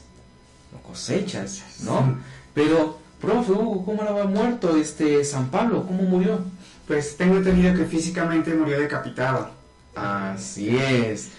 lo 0.71 0.79
cosechas, 0.79 1.63
¿no? 1.81 2.17
Pero, 2.53 2.97
profe, 3.21 3.51
Hugo, 3.51 3.85
¿cómo 3.85 4.01
había 4.01 4.25
muerto 4.25 4.75
este 4.75 5.23
San 5.23 5.49
Pablo? 5.49 5.85
¿Cómo 5.85 6.03
murió? 6.03 6.39
Pues 6.87 7.15
tengo 7.15 7.37
entendido 7.37 7.75
que 7.75 7.85
físicamente 7.85 8.55
murió 8.55 8.79
decapitado. 8.79 9.51
Así 9.93 10.75
es. 10.75 11.29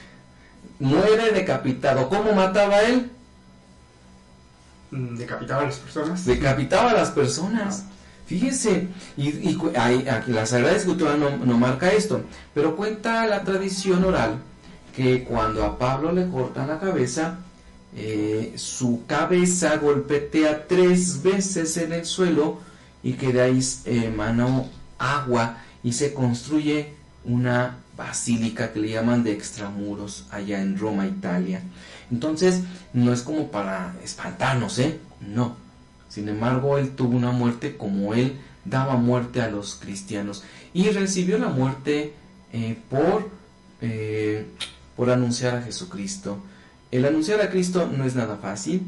Muere 0.79 1.33
decapitado. 1.33 2.09
¿Cómo 2.09 2.33
mataba 2.33 2.81
él? 2.83 3.11
Mm, 4.91 5.17
decapitaba 5.17 5.63
a 5.63 5.67
las 5.67 5.77
personas. 5.77 6.25
Decapitaba 6.25 6.91
a 6.91 6.95
las 6.95 7.11
personas. 7.11 7.85
Fíjese, 8.27 8.89
y, 9.17 9.29
y 9.29 9.59
aquí 9.77 10.33
la 10.33 10.45
Sagrada 10.45 10.77
Escritura 10.77 11.17
no, 11.17 11.39
no, 11.39 11.59
marca 11.59 11.91
esto, 11.91 12.23
pero 12.55 12.77
cuenta 12.77 13.27
la 13.27 13.43
tradición 13.43 14.05
oral 14.05 14.37
que 14.95 15.25
cuando 15.25 15.65
a 15.65 15.79
Pablo 15.79 16.13
le 16.13 16.29
cortan 16.29 16.69
la 16.69 16.79
cabeza, 16.79 17.39
eh, 17.97 18.53
su 18.57 19.05
cabeza 19.07 19.77
golpetea 19.79 20.67
tres 20.69 21.23
veces 21.23 21.77
en 21.79 21.93
el 21.95 22.05
suelo 22.05 22.59
y 23.03 23.15
que 23.15 23.33
de 23.33 23.41
ahí 23.41 23.61
emana 23.87 24.65
agua 24.99 25.59
y 25.83 25.93
se 25.93 26.13
construye 26.13 26.95
una 27.25 27.79
basílica 27.99 28.73
que 28.73 28.79
le 28.79 28.91
llaman 28.91 29.25
de 29.25 29.33
extramuros 29.33 30.25
allá 30.31 30.63
en 30.63 30.79
Roma, 30.79 31.07
Italia. 31.07 31.61
Entonces, 32.11 32.63
no 32.95 33.13
es 33.13 33.23
como 33.23 33.51
para 33.51 33.97
espantarnos, 34.03 34.79
¿eh? 34.79 34.99
No. 35.21 35.57
Sin 36.09 36.29
embargo, 36.29 36.79
él 36.79 36.91
tuvo 36.93 37.17
una 37.17 37.33
muerte 37.33 37.77
como 37.77 38.15
él 38.15 38.39
daba 38.65 38.97
muerte 38.97 39.41
a 39.41 39.51
los 39.51 39.75
cristianos 39.75 40.45
y 40.73 40.91
recibió 40.91 41.39
la 41.39 41.49
muerte 41.49 42.15
eh, 42.53 42.79
por, 42.89 43.29
eh, 43.81 44.47
por 44.97 45.11
anunciar 45.11 45.57
a 45.57 45.63
Jesucristo. 45.63 46.39
El 46.91 47.05
anunciar 47.05 47.41
a 47.41 47.51
Cristo 47.51 47.91
no 47.95 48.05
es 48.05 48.15
nada 48.15 48.37
fácil. 48.37 48.83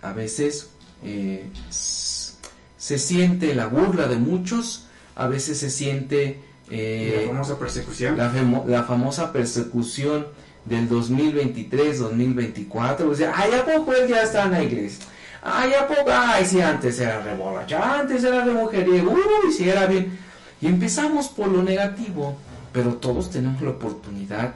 A 0.00 0.12
veces 0.12 0.70
eh, 1.02 1.48
se 1.70 2.98
siente 2.98 3.54
la 3.54 3.66
burla 3.66 4.06
de 4.06 4.16
muchos, 4.16 4.86
a 5.16 5.26
veces 5.26 5.58
se 5.58 5.70
siente 5.70 6.40
la 6.70 7.28
famosa 7.28 7.58
persecución. 7.58 8.16
La, 8.16 8.32
la 8.66 8.84
famosa 8.84 9.32
persecución 9.32 10.26
del 10.64 10.88
2023-2024. 10.88 13.02
O 13.02 13.14
sea, 13.14 13.34
ay, 13.36 13.52
¿a 13.52 13.64
poco 13.64 13.92
él 13.94 14.08
ya 14.08 14.22
está 14.22 14.44
en 14.44 14.52
la 14.52 14.62
iglesia? 14.62 15.04
Ay, 15.42 15.74
¿a 15.74 15.86
poco? 15.86 16.10
Ay, 16.10 16.46
si 16.46 16.58
antes 16.60 16.98
era 16.98 17.20
reborracha, 17.20 18.00
antes 18.00 18.24
era 18.24 18.46
de 18.46 18.52
mujeriego, 18.52 19.12
uy, 19.12 19.52
si 19.52 19.68
era 19.68 19.86
bien. 19.86 20.18
Y 20.60 20.66
empezamos 20.66 21.28
por 21.28 21.48
lo 21.48 21.62
negativo, 21.62 22.36
pero 22.72 22.94
todos 22.94 23.30
tenemos 23.30 23.60
la 23.60 23.70
oportunidad 23.70 24.54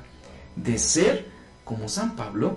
de 0.56 0.78
ser, 0.78 1.26
como 1.64 1.88
San 1.88 2.16
Pablo, 2.16 2.56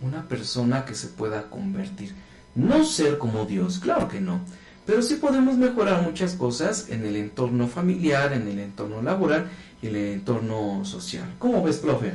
una 0.00 0.28
persona 0.28 0.84
que 0.84 0.94
se 0.94 1.08
pueda 1.08 1.50
convertir. 1.50 2.14
No 2.54 2.84
ser 2.84 3.18
como 3.18 3.46
Dios, 3.46 3.80
claro 3.80 4.06
que 4.08 4.20
no, 4.20 4.40
pero 4.86 5.02
sí 5.02 5.14
podemos 5.16 5.56
mejorar 5.56 6.02
muchas 6.02 6.34
cosas 6.34 6.88
en 6.88 7.04
el 7.04 7.16
entorno 7.16 7.68
familiar, 7.68 8.32
en 8.32 8.48
el 8.48 8.58
entorno 8.58 9.02
laboral 9.02 9.46
y 9.80 9.88
en 9.88 9.96
el 9.96 10.12
entorno 10.14 10.84
social. 10.84 11.24
¿Cómo 11.38 11.62
ves, 11.62 11.78
profe? 11.78 12.14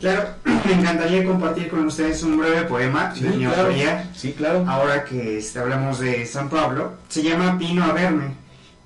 Claro, 0.00 0.30
me 0.64 0.72
encantaría 0.72 1.24
compartir 1.24 1.68
con 1.68 1.86
ustedes 1.86 2.22
un 2.22 2.38
breve 2.38 2.62
poema 2.62 3.14
sí, 3.14 3.22
claro, 3.22 3.72
sí, 4.14 4.32
claro. 4.32 4.64
Ahora 4.66 5.04
que 5.04 5.38
este, 5.38 5.58
hablamos 5.58 5.98
de 5.98 6.24
San 6.24 6.48
Pablo, 6.48 6.94
se 7.08 7.22
llama 7.22 7.56
Vino 7.56 7.84
a 7.84 7.92
verme 7.92 8.34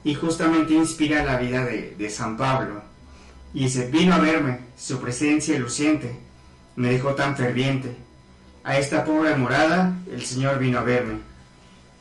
y 0.02 0.14
justamente 0.14 0.74
inspira 0.74 1.24
la 1.24 1.38
vida 1.38 1.64
de, 1.64 1.94
de 1.96 2.10
San 2.10 2.36
Pablo. 2.36 2.82
Y 3.54 3.64
dice, 3.64 3.88
vino 3.88 4.12
a 4.14 4.18
verme, 4.18 4.58
su 4.76 4.98
presencia 4.98 5.56
luciente, 5.58 6.16
me 6.74 6.90
dejó 6.90 7.14
tan 7.14 7.36
ferviente. 7.36 7.94
A 8.64 8.78
esta 8.78 9.04
pobre 9.04 9.36
morada 9.36 9.94
el 10.10 10.24
Señor 10.24 10.58
vino 10.58 10.80
a 10.80 10.82
verme. 10.82 11.33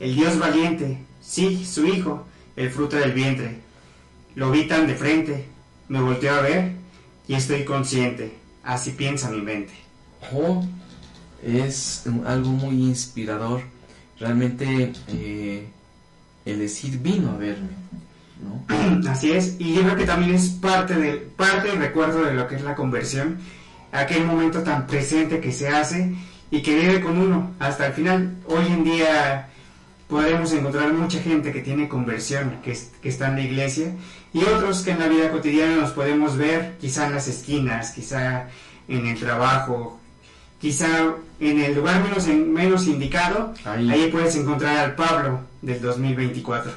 El 0.03 0.17
Dios 0.17 0.37
valiente, 0.37 0.97
sí, 1.21 1.65
su 1.65 1.85
Hijo, 1.85 2.25
el 2.57 2.69
fruto 2.71 2.97
del 2.97 3.13
vientre. 3.13 3.61
Lo 4.35 4.51
vi 4.51 4.67
tan 4.67 4.85
de 4.85 4.95
frente, 4.95 5.45
me 5.87 6.01
volteó 6.01 6.33
a 6.33 6.41
ver 6.41 6.73
y 7.25 7.35
estoy 7.35 7.63
consciente 7.63 8.33
Así 8.65 8.91
piensa 8.91 9.31
mi 9.31 9.41
mente. 9.41 9.71
Oh, 10.33 10.61
es 11.41 12.03
algo 12.25 12.49
muy 12.49 12.75
inspirador. 12.75 13.61
Realmente 14.19 14.91
eh, 15.07 15.69
el 16.43 16.59
decir 16.59 16.99
vino 16.99 17.31
a 17.31 17.37
verme. 17.37 17.69
¿no? 18.43 19.09
Así 19.09 19.31
es, 19.31 19.55
y 19.57 19.73
yo 19.73 19.83
creo 19.83 19.95
que 19.95 20.05
también 20.05 20.35
es 20.35 20.49
parte, 20.49 20.95
de, 20.95 21.13
parte 21.13 21.69
del 21.69 21.77
recuerdo 21.77 22.25
de 22.25 22.33
lo 22.33 22.45
que 22.49 22.55
es 22.55 22.61
la 22.61 22.75
conversión, 22.75 23.37
aquel 23.93 24.25
momento 24.25 24.63
tan 24.63 24.85
presente 24.85 25.39
que 25.39 25.53
se 25.53 25.69
hace 25.69 26.13
y 26.51 26.61
que 26.61 26.75
vive 26.75 26.99
con 26.99 27.17
uno 27.17 27.51
hasta 27.57 27.87
el 27.87 27.93
final. 27.93 28.35
Hoy 28.47 28.65
en 28.67 28.83
día 28.83 29.49
podemos 30.13 30.53
encontrar 30.53 30.93
mucha 30.93 31.19
gente 31.19 31.51
que 31.51 31.61
tiene 31.61 31.89
conversión, 31.89 32.59
que, 32.63 32.77
que, 33.01 33.09
está 33.09 33.29
en 33.29 33.35
la 33.35 33.41
iglesia, 33.41 33.95
y 34.31 34.43
otros 34.43 34.83
que 34.83 34.91
en 34.91 34.99
la 34.99 35.07
vida 35.07 35.31
cotidiana 35.31 35.77
nos 35.77 35.89
podemos 35.89 36.37
ver 36.37 36.77
quizá 36.79 37.07
en 37.07 37.15
las 37.15 37.27
esquinas, 37.27 37.93
quizá 37.93 38.47
en 38.87 39.07
el 39.07 39.19
trabajo, 39.19 39.99
quizá 40.61 41.15
en 41.39 41.59
el 41.59 41.73
lugar 41.73 42.03
menos, 42.03 42.27
menos 42.27 42.85
indicado, 42.85 43.55
ahí. 43.65 44.09
puedes 44.11 44.35
encontrar 44.35 44.77
al 44.77 44.93
Pablo 44.93 45.39
del 45.63 45.81
2024. 45.81 46.71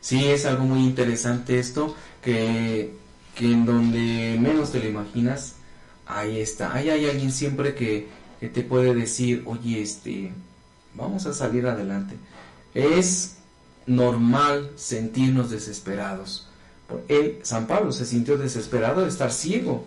Sí, 0.00 0.24
es 0.24 0.46
algo 0.46 0.64
muy 0.64 0.78
interesante 0.78 1.58
esto, 1.58 1.94
que, 2.22 2.90
que 3.34 3.52
en 3.52 3.66
donde 3.66 4.38
menos 4.40 4.72
te 4.72 4.78
lo 4.78 4.88
imaginas, 4.88 5.56
ahí 6.06 6.40
está. 6.40 6.72
Ahí 6.72 6.88
hay 6.88 7.04
alguien 7.04 7.32
siempre 7.32 7.74
que, 7.74 8.08
que 8.40 8.48
te 8.48 8.62
puede 8.62 8.94
decir, 8.94 9.42
oye, 9.44 9.82
este, 9.82 10.32
vamos 10.94 11.26
a 11.26 11.34
salir 11.34 11.66
adelante 11.66 12.16
es 12.76 13.36
normal 13.86 14.70
sentirnos 14.76 15.50
desesperados. 15.50 16.48
Él, 17.08 17.38
San 17.42 17.66
Pablo 17.66 17.90
se 17.90 18.04
sintió 18.04 18.36
desesperado 18.36 19.02
de 19.02 19.08
estar 19.08 19.32
ciego. 19.32 19.84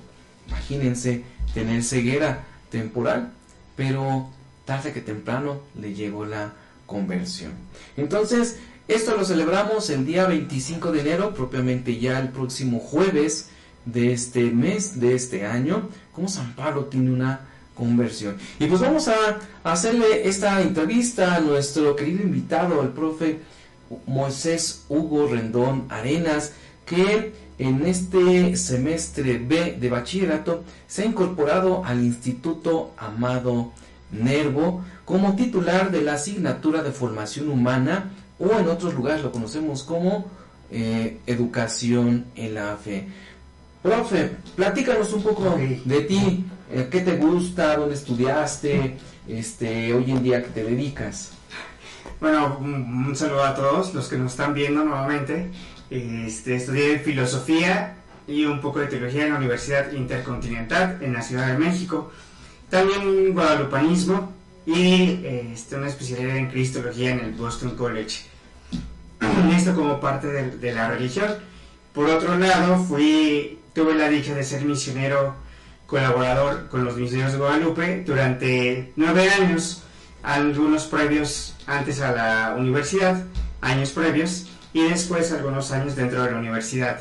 Imagínense 0.48 1.24
tener 1.54 1.84
ceguera 1.84 2.46
temporal, 2.72 3.32
pero 3.76 4.30
tarde 4.66 4.92
que 4.92 5.02
temprano 5.02 5.62
le 5.80 5.94
llegó 5.94 6.26
la 6.26 6.54
conversión. 6.86 7.52
Entonces, 7.96 8.58
esto 8.88 9.16
lo 9.16 9.24
celebramos 9.24 9.90
el 9.92 10.06
día 10.06 10.26
25 10.26 10.92
de 10.92 11.02
enero, 11.02 11.34
propiamente 11.36 12.00
ya 12.00 12.20
el 12.20 12.30
próximo 12.30 12.80
jueves 12.80 13.50
de 13.86 14.14
este 14.14 14.52
mes, 14.52 15.00
de 15.00 15.14
este 15.14 15.46
año, 15.46 15.90
como 16.12 16.28
San 16.28 16.56
Pablo 16.56 16.86
tiene 16.86 17.12
una 17.12 17.49
conversión. 17.80 18.36
Y 18.60 18.66
pues 18.68 18.82
vamos 18.82 19.08
a, 19.08 19.40
hacerle 19.64 20.28
esta 20.28 20.62
entrevista 20.62 21.36
a 21.36 21.40
nuestro 21.40 21.96
querido 21.96 22.22
invitado, 22.24 22.82
el 22.84 22.90
profe 22.90 23.40
Moisés 24.06 24.84
Hugo 24.90 25.28
Rendón 25.28 25.86
Arenas, 25.90 26.52
que 26.86 27.34
en 27.58 27.86
este 27.86 28.56
semestre 28.56 29.38
B 29.38 29.78
de 29.80 29.90
bachillerato 29.90 30.64
se 30.88 31.04
ha 31.04 31.06
incorporado 31.06 31.84
al 31.84 32.04
Instituto 32.04 32.92
Amado 32.98 33.72
Nervo 34.12 34.84
como 35.06 35.36
titular 35.36 35.92
de 35.92 36.02
la 36.02 36.14
asignatura 36.14 36.84
de 36.84 36.92
formación 36.92 37.50
humana 37.50 38.12
o 38.40 38.58
en 38.58 38.68
otros 38.68 38.94
lugares 38.94 39.24
lo 39.24 39.32
conocemos 39.32 39.84
como 39.84 40.26
eh, 40.72 41.18
educación 41.26 42.26
en 42.36 42.54
la 42.54 42.78
fe. 42.78 43.08
Profe, 43.82 44.32
platícanos 44.56 45.14
un 45.14 45.24
poco 45.24 45.58
de 45.86 46.02
ti, 46.02 46.46
¿Qué 46.70 47.02
te 47.02 47.18
gusta? 47.18 47.78
¿Dónde 47.78 47.96
estudiaste? 47.96 48.96
Este, 49.28 49.92
hoy 49.92 50.12
en 50.12 50.22
día, 50.22 50.44
¿qué 50.44 50.50
te 50.50 50.64
dedicas? 50.64 51.32
Bueno, 52.22 52.60
un, 52.62 53.16
saludo 53.16 53.44
a 53.44 53.56
todos 53.56 53.96
los 53.96 54.08
que 54.08 54.18
nos 54.18 54.34
están 54.34 54.54
viendo 54.54 54.86
nuevamente. 54.86 55.50
Este, 55.90 56.58
estudié 56.58 57.00
filosofía 57.00 57.96
y 58.28 58.46
un 58.46 58.62
poco 58.62 58.78
de 58.80 58.86
teología 58.86 59.24
en 59.24 59.32
la 59.32 59.40
Universidad 59.40 59.92
Intercontinental 59.94 61.00
en 61.02 61.14
la 61.14 61.24
Ciudad 61.24 61.48
de 61.48 61.58
México. 61.58 62.12
También 62.70 63.34
guadalupanismo 63.34 64.32
y 64.68 65.26
este, 65.26 65.76
una 65.76 65.88
especialidad 65.88 66.38
en 66.38 66.52
cristología 66.52 67.10
en 67.10 67.20
el 67.22 67.32
Boston 67.32 67.72
College. 67.76 68.26
Esto 69.56 69.74
como 69.74 70.00
parte 70.00 70.28
de, 70.28 70.52
de 70.52 70.72
la 70.72 70.88
religión. 70.92 71.30
Por 71.94 72.12
otro 72.12 72.38
lado, 72.38 72.78
fui, 72.78 73.58
tuve 73.74 73.96
la 73.96 74.08
dicha 74.08 74.36
de 74.36 74.44
ser 74.44 74.64
misionero 74.66 75.49
colaborador 75.90 76.68
con 76.70 76.86
los 76.86 76.96
misioneros 76.98 77.34
de 77.34 77.40
Guadalupe 77.40 78.04
durante 78.06 78.94
nueve 78.96 79.30
años, 79.30 79.84
algunos 80.22 80.86
previos 80.86 81.56
antes 81.66 82.00
a 82.02 82.12
la 82.12 82.56
universidad, 82.58 83.24
años 83.62 83.90
previos, 83.92 84.48
y 84.72 84.88
después 84.88 85.32
algunos 85.32 85.72
años 85.72 85.96
dentro 85.96 86.24
de 86.24 86.32
la 86.32 86.38
universidad. 86.38 87.00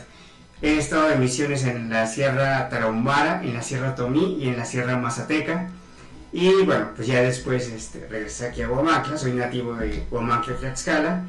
He 0.62 0.78
estado 0.78 1.08
de 1.08 1.16
misiones 1.16 1.64
en 1.64 1.90
la 1.90 2.06
Sierra 2.06 2.68
Tarahumara, 2.68 3.42
en 3.44 3.54
la 3.54 3.62
Sierra 3.62 3.94
Tomí 3.94 4.38
y 4.40 4.48
en 4.48 4.56
la 4.56 4.64
Sierra 4.64 4.96
Mazateca. 4.96 5.68
Y 6.32 6.50
bueno, 6.64 6.88
pues 6.96 7.06
ya 7.06 7.20
después 7.22 7.68
este, 7.68 8.06
regresé 8.08 8.48
aquí 8.48 8.62
a 8.62 8.70
Huamantla, 8.70 9.16
soy 9.18 9.32
nativo 9.32 9.74
de 9.74 10.04
Huamantla, 10.10 10.56
Tlaxcala. 10.56 11.24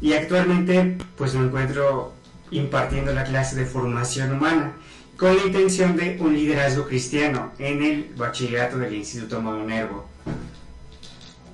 Y 0.00 0.12
actualmente 0.12 0.98
pues 1.16 1.34
me 1.34 1.46
encuentro 1.46 2.12
impartiendo 2.50 3.12
la 3.12 3.24
clase 3.24 3.56
de 3.56 3.66
formación 3.66 4.32
humana 4.32 4.72
con 5.18 5.36
la 5.36 5.42
intención 5.42 5.96
de 5.96 6.16
un 6.20 6.32
liderazgo 6.32 6.86
cristiano 6.86 7.50
en 7.58 7.82
el 7.82 8.14
bachillerato 8.16 8.78
del 8.78 8.94
Instituto 8.94 9.42
Mauro 9.42 9.64
Nervo. 9.64 10.06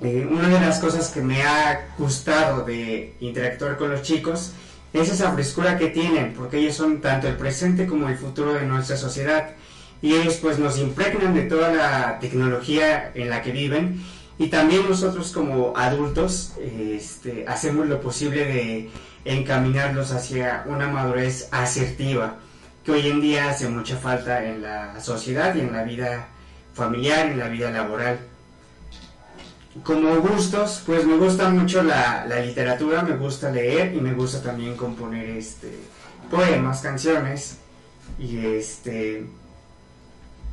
Eh, 0.03 0.29
una 0.31 0.49
de 0.49 0.61
las 0.61 0.79
cosas 0.81 1.09
que 1.09 1.23
me 1.23 1.43
ha 1.43 1.89
gustado 1.97 2.63
de 2.65 3.15
interactuar 3.21 3.79
con 3.79 3.91
los 3.91 4.03
chicos 4.03 4.53
es 4.93 5.11
esa 5.11 5.33
frescura 5.33 5.79
que 5.79 5.87
tienen, 5.87 6.35
porque 6.35 6.59
ellos 6.59 6.77
son 6.77 7.01
tanto 7.01 7.27
el 7.27 7.37
presente 7.37 7.87
como 7.87 8.07
el 8.11 8.19
futuro 8.19 8.53
de 8.53 8.67
nuestra 8.67 8.99
sociedad. 8.99 9.53
Y 10.03 10.13
ellos 10.13 10.35
pues 10.43 10.59
nos 10.59 10.79
impregnan 10.79 11.33
de 11.33 11.45
toda 11.45 11.73
la 11.73 12.19
tecnología 12.19 13.13
en 13.15 13.31
la 13.31 13.41
que 13.41 13.53
viven. 13.53 14.05
Y 14.39 14.49
también 14.49 14.87
nosotros 14.87 15.33
como 15.33 15.75
adultos 15.75 16.53
este, 16.61 17.47
hacemos 17.49 17.87
lo 17.87 18.03
posible 18.03 18.45
de 18.45 18.91
encaminarlos 19.25 20.11
hacia 20.11 20.65
una 20.67 20.87
madurez 20.89 21.49
asertiva 21.51 22.41
que 22.85 22.93
hoy 22.93 23.09
en 23.09 23.21
día 23.21 23.49
hace 23.49 23.69
mucha 23.69 23.97
falta 23.97 24.45
en 24.45 24.63
la 24.63 25.01
sociedad 25.01 25.55
y 25.55 25.61
en 25.61 25.73
la 25.73 25.85
vida 25.85 26.29
familiar, 26.75 27.27
en 27.27 27.39
la 27.39 27.49
vida 27.49 27.71
laboral. 27.71 28.19
Como 29.83 30.17
gustos, 30.17 30.83
pues 30.85 31.05
me 31.07 31.17
gusta 31.17 31.49
mucho 31.49 31.83
la, 31.83 32.27
literatura, 32.45 33.03
me 33.03 33.17
gusta 33.17 33.51
leer 33.51 33.95
y 33.95 34.01
me 34.01 34.13
gusta 34.13 34.43
también 34.43 34.77
componer 34.77 35.31
este, 35.31 35.77
poemas, 36.31 36.81
canciones 36.81 37.59
y 38.19 38.39
este 38.47 39.27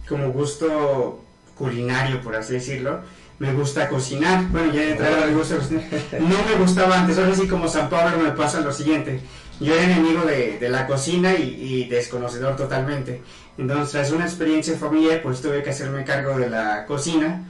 como 0.08 0.32
gusto 0.32 1.24
culinario, 1.58 2.22
por 2.22 2.36
así 2.36 2.54
decirlo, 2.54 3.02
me 3.40 3.54
gusta 3.54 3.88
cocinar. 3.88 4.48
Bueno, 4.50 4.74
ya 4.74 4.82
de 4.82 4.92
entrada 4.92 5.26
me 5.26 5.36
gusta 5.36 5.58
cocinar. 5.58 5.84
No 6.20 6.44
me 6.50 6.56
gustaba 6.60 7.00
antes, 7.00 7.18
ahora 7.18 7.36
sí 7.36 7.48
como 7.48 7.68
San 7.68 7.90
Pablo 7.90 8.18
me 8.24 8.32
pasa 8.32 8.62
lo 8.62 8.74
siguiente. 8.74 9.22
Yo 9.62 9.76
era 9.76 9.84
enemigo 9.84 10.24
de, 10.24 10.58
de 10.60 10.70
la 10.70 10.88
cocina 10.88 11.34
y, 11.34 11.86
desconocedor 11.86 12.56
totalmente. 12.56 13.22
Entonces, 13.58 13.92
tras 13.92 14.12
una 14.12 14.26
experiencia 14.26 14.76
familiar, 14.78 15.22
pues 15.22 15.42
tuve 15.42 15.62
que 15.62 15.70
hacerme 15.70 16.04
cargo 16.04 16.38
de 16.38 16.50
la 16.50 16.86
cocina. 16.86 17.48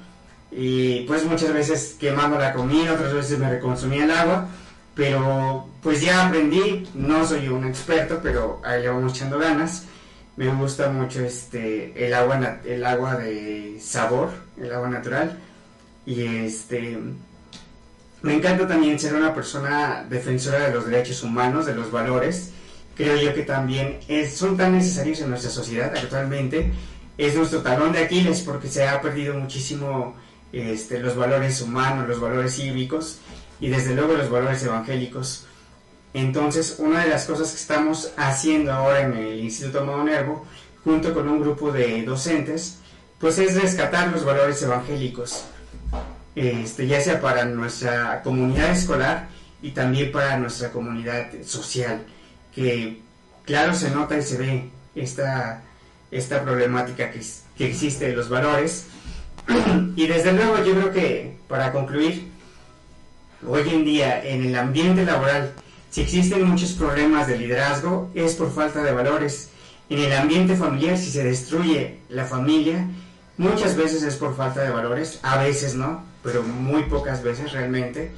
Y 0.52 1.02
pues 1.02 1.24
muchas 1.24 1.54
veces 1.54 1.96
quemando 2.00 2.38
la 2.38 2.54
comida, 2.54 2.94
otras 2.94 3.14
veces 3.14 3.40
me 3.40 3.50
reconsumía 3.50 4.04
el 4.04 4.12
agua. 4.12 4.48
Pero 4.94 5.70
pues 5.82 6.02
ya 6.02 6.28
aprendí, 6.28 6.88
no 6.94 7.26
soy 7.26 7.48
un 7.48 7.66
experto, 7.66 8.20
pero 8.22 8.62
ahí 8.64 8.82
le 8.82 8.90
vamos 8.90 9.14
echando 9.14 9.40
ganas 9.40 9.86
me 10.36 10.48
gusta 10.56 10.90
mucho 10.90 11.24
este 11.24 12.06
el 12.06 12.14
agua 12.14 12.60
el 12.66 12.86
agua 12.86 13.16
de 13.16 13.78
sabor 13.80 14.30
el 14.58 14.74
agua 14.74 14.90
natural 14.90 15.38
y 16.06 16.22
este 16.22 16.98
me 18.22 18.36
encanta 18.36 18.68
también 18.68 19.00
ser 19.00 19.16
una 19.16 19.34
persona 19.34 20.06
defensora 20.10 20.68
de 20.68 20.74
los 20.74 20.86
derechos 20.86 21.24
humanos 21.24 21.66
de 21.66 21.74
los 21.74 21.92
valores. 21.92 22.52
Creo 22.96 23.16
yo 23.18 23.34
que 23.34 23.44
también 23.44 24.00
son 24.34 24.58
tan 24.58 24.74
necesarios 24.74 25.22
en 25.22 25.30
nuestra 25.30 25.50
sociedad 25.50 25.92
actualmente. 25.96 26.72
Es 27.18 27.36
nuestro 27.36 27.62
talón 27.62 27.92
de 27.92 28.00
Aquiles 28.00 28.42
porque 28.42 28.68
se 28.68 28.88
ha 28.88 29.02
perdido 29.02 29.34
muchísimo 29.34 30.16
este, 30.52 31.00
los 31.00 31.16
valores 31.16 31.62
humanos 31.62 32.10
los 32.10 32.20
valores 32.20 32.56
cívicos 32.56 33.20
y 33.60 33.70
desde 33.70 33.96
luego 33.96 34.14
los 34.14 34.30
valores 34.30 34.64
evangélicos. 34.64 35.46
Entonces, 36.14 36.76
una 36.80 37.04
de 37.04 37.10
las 37.10 37.26
cosas 37.26 37.52
que 37.52 37.58
estamos 37.58 38.12
haciendo 38.18 38.74
ahora 38.74 39.02
en 39.02 39.14
el 39.14 39.40
Instituto 39.40 40.04
Nervo, 40.04 40.46
junto 40.84 41.14
con 41.14 41.30
un 41.30 41.40
grupo 41.40 41.72
de 41.72 42.04
docentes, 42.04 42.80
pues 43.18 43.38
es 43.38 43.56
rescatar 43.56 44.10
los 44.10 44.26
valores 44.26 44.62
evangélicos, 44.62 45.46
este, 46.36 46.88
ya 46.88 47.02
sea 47.02 47.20
para 47.20 47.46
nuestra 47.46 48.22
comunidad 48.24 48.72
escolar 48.72 49.28
y 49.62 49.72
también 49.72 50.12
para 50.12 50.38
nuestra 50.38 50.72
comunidad 50.72 51.28
social, 51.46 52.04
que 52.54 53.02
claro 53.46 53.74
se 53.74 53.92
nota 53.92 54.18
y 54.18 54.22
se 54.22 54.38
ve 54.38 54.70
esta, 54.96 55.62
esta 56.10 56.44
problemática 56.44 57.12
que, 57.12 57.22
que 57.58 57.68
existe 57.68 58.08
de 58.08 58.16
los 58.16 58.30
valores. 58.30 58.88
y 59.96 60.08
desde 60.08 60.34
luego 60.34 60.64
yo 60.64 60.74
creo 60.74 60.92
que, 60.92 61.38
para 61.48 61.72
concluir, 61.72 62.32
hoy 63.48 63.68
en 63.70 63.86
día 63.86 64.24
en 64.24 64.46
el 64.46 64.56
ambiente 64.56 65.04
laboral, 65.06 65.54
si 65.90 66.02
existen 66.02 66.44
muchos 66.44 66.72
problemas 66.72 67.28
de 67.28 67.38
liderazgo, 67.38 68.10
es 68.16 68.36
por 68.36 68.54
falta 68.54 68.82
de 68.82 68.94
valores. 68.94 69.50
En 69.90 70.00
el 70.00 70.14
ambiente 70.14 70.56
familiar, 70.56 70.98
si 70.98 71.12
se 71.12 71.24
destruye 71.24 72.00
la 72.08 72.24
familia, 72.24 72.88
muchas 73.38 73.76
veces 73.76 74.04
es 74.04 74.16
por 74.16 74.38
falta 74.38 74.62
de 74.62 74.70
valores, 74.70 75.20
a 75.22 75.38
veces 75.38 75.76
no, 75.76 76.11
pero 76.24 76.44
muy 76.44 76.84
pocas 76.84 77.24
veces 77.24 77.52
realmente. 77.52 78.12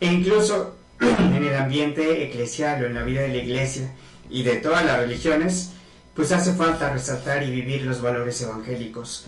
E 0.00 0.06
incluso 0.06 0.76
en 1.00 1.44
el 1.44 1.56
ambiente 1.56 2.24
eclesial 2.24 2.82
o 2.82 2.86
en 2.86 2.94
la 2.94 3.02
vida 3.02 3.22
de 3.22 3.28
la 3.28 3.36
iglesia 3.36 3.92
y 4.28 4.42
de 4.42 4.56
todas 4.56 4.84
las 4.84 4.98
religiones, 4.98 5.72
pues 6.14 6.32
hace 6.32 6.52
falta 6.54 6.92
resaltar 6.92 7.42
y 7.42 7.50
vivir 7.50 7.82
los 7.82 8.00
valores 8.00 8.40
evangélicos. 8.42 9.26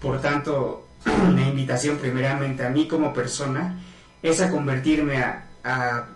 Por 0.00 0.20
tanto, 0.20 0.86
la 1.04 1.42
invitación 1.42 1.98
primeramente 1.98 2.64
a 2.64 2.70
mí 2.70 2.88
como 2.88 3.12
persona 3.12 3.80
es 4.22 4.40
a 4.40 4.50
convertirme 4.50 5.18
a, 5.18 5.46
a 5.64 6.08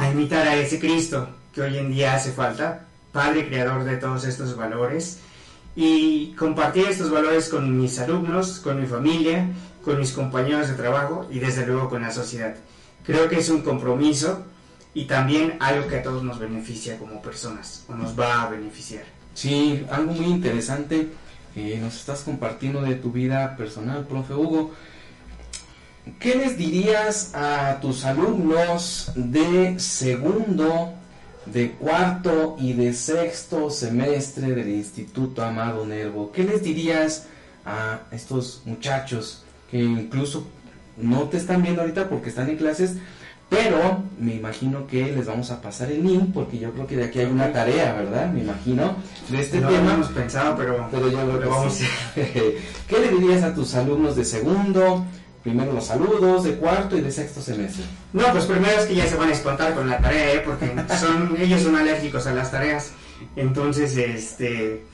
a 0.00 0.10
imitar 0.10 0.48
a 0.48 0.56
ese 0.56 0.78
Cristo 0.78 1.28
que 1.52 1.60
hoy 1.60 1.76
en 1.76 1.92
día 1.92 2.14
hace 2.14 2.32
falta, 2.32 2.86
Padre 3.12 3.46
Creador 3.48 3.84
de 3.84 3.98
todos 3.98 4.24
estos 4.24 4.56
valores, 4.56 5.18
y 5.76 6.32
compartir 6.32 6.86
estos 6.86 7.10
valores 7.10 7.48
con 7.48 7.78
mis 7.78 7.98
alumnos, 7.98 8.60
con 8.60 8.80
mi 8.80 8.86
familia, 8.86 9.46
con 9.84 9.98
mis 9.98 10.12
compañeros 10.12 10.68
de 10.68 10.74
trabajo 10.74 11.26
y 11.30 11.38
desde 11.38 11.66
luego 11.66 11.88
con 11.88 12.02
la 12.02 12.10
sociedad. 12.10 12.54
Creo 13.04 13.28
que 13.28 13.38
es 13.38 13.48
un 13.48 13.62
compromiso 13.62 14.44
y 14.92 15.04
también 15.04 15.56
algo 15.60 15.86
que 15.86 15.96
a 15.96 16.02
todos 16.02 16.22
nos 16.22 16.38
beneficia 16.38 16.98
como 16.98 17.22
personas 17.22 17.84
o 17.88 17.94
nos 17.94 18.18
va 18.18 18.42
a 18.42 18.50
beneficiar. 18.50 19.04
Sí, 19.34 19.86
algo 19.90 20.12
muy 20.12 20.26
interesante 20.26 21.08
que 21.54 21.78
nos 21.78 21.96
estás 21.96 22.22
compartiendo 22.22 22.82
de 22.82 22.96
tu 22.96 23.10
vida 23.10 23.56
personal, 23.56 24.06
profe 24.06 24.34
Hugo. 24.34 24.72
¿Qué 26.18 26.34
les 26.34 26.56
dirías 26.56 27.34
a 27.34 27.78
tus 27.80 28.04
alumnos 28.04 29.12
de 29.14 29.78
segundo, 29.78 30.94
de 31.46 31.72
cuarto 31.72 32.56
y 32.58 32.72
de 32.72 32.92
sexto 32.92 33.70
semestre 33.70 34.52
del 34.54 34.68
Instituto 34.68 35.42
Amado 35.42 35.86
Nervo? 35.86 36.32
¿Qué 36.32 36.44
les 36.44 36.62
dirías 36.62 37.26
a 37.64 38.00
estos 38.10 38.62
muchachos 38.64 39.44
que 39.70 39.78
incluso 39.78 40.46
no 40.96 41.24
te 41.24 41.36
están 41.36 41.62
viendo 41.62 41.82
ahorita 41.82 42.08
porque 42.08 42.28
están 42.28 42.50
en 42.50 42.56
clases, 42.56 42.96
pero 43.48 44.02
me 44.18 44.36
imagino 44.36 44.86
que 44.86 45.12
les 45.12 45.26
vamos 45.26 45.50
a 45.50 45.60
pasar 45.60 45.90
el 45.90 46.04
link 46.04 46.32
porque 46.32 46.58
yo 46.58 46.70
creo 46.72 46.86
que 46.86 46.96
de 46.96 47.04
aquí 47.04 47.18
hay 47.18 47.26
una 47.26 47.52
tarea, 47.52 47.92
¿verdad? 47.94 48.30
Me 48.32 48.40
imagino 48.40 48.94
de 49.28 49.40
este 49.40 49.60
tema. 49.60 49.96
No 49.96 50.06
pensado, 50.08 50.56
pero, 50.56 50.88
pero 50.90 51.10
yo 51.10 51.24
lo 51.24 51.50
vamos 51.50 51.80
a 51.80 52.14
¿Qué 52.14 52.98
le 53.00 53.08
dirías 53.08 53.42
a 53.42 53.52
tus 53.52 53.74
alumnos 53.74 54.14
de 54.14 54.24
segundo, 54.24 55.04
primero 55.42 55.72
los 55.72 55.86
saludos 55.86 56.44
de 56.44 56.54
cuarto 56.56 56.96
y 56.96 57.00
de 57.00 57.10
sexto 57.10 57.40
semestre. 57.40 57.84
No, 58.12 58.24
pues 58.30 58.44
primero 58.44 58.78
es 58.78 58.86
que 58.86 58.94
ya 58.94 59.06
se 59.06 59.16
van 59.16 59.30
a 59.30 59.32
espantar 59.32 59.74
con 59.74 59.88
la 59.88 59.98
tarea, 59.98 60.34
¿eh? 60.34 60.42
porque 60.44 60.72
son, 60.96 61.36
ellos 61.40 61.62
son 61.62 61.76
alérgicos 61.76 62.26
a 62.26 62.32
las 62.34 62.50
tareas. 62.50 62.92
Entonces, 63.36 63.96
este, 63.96 64.84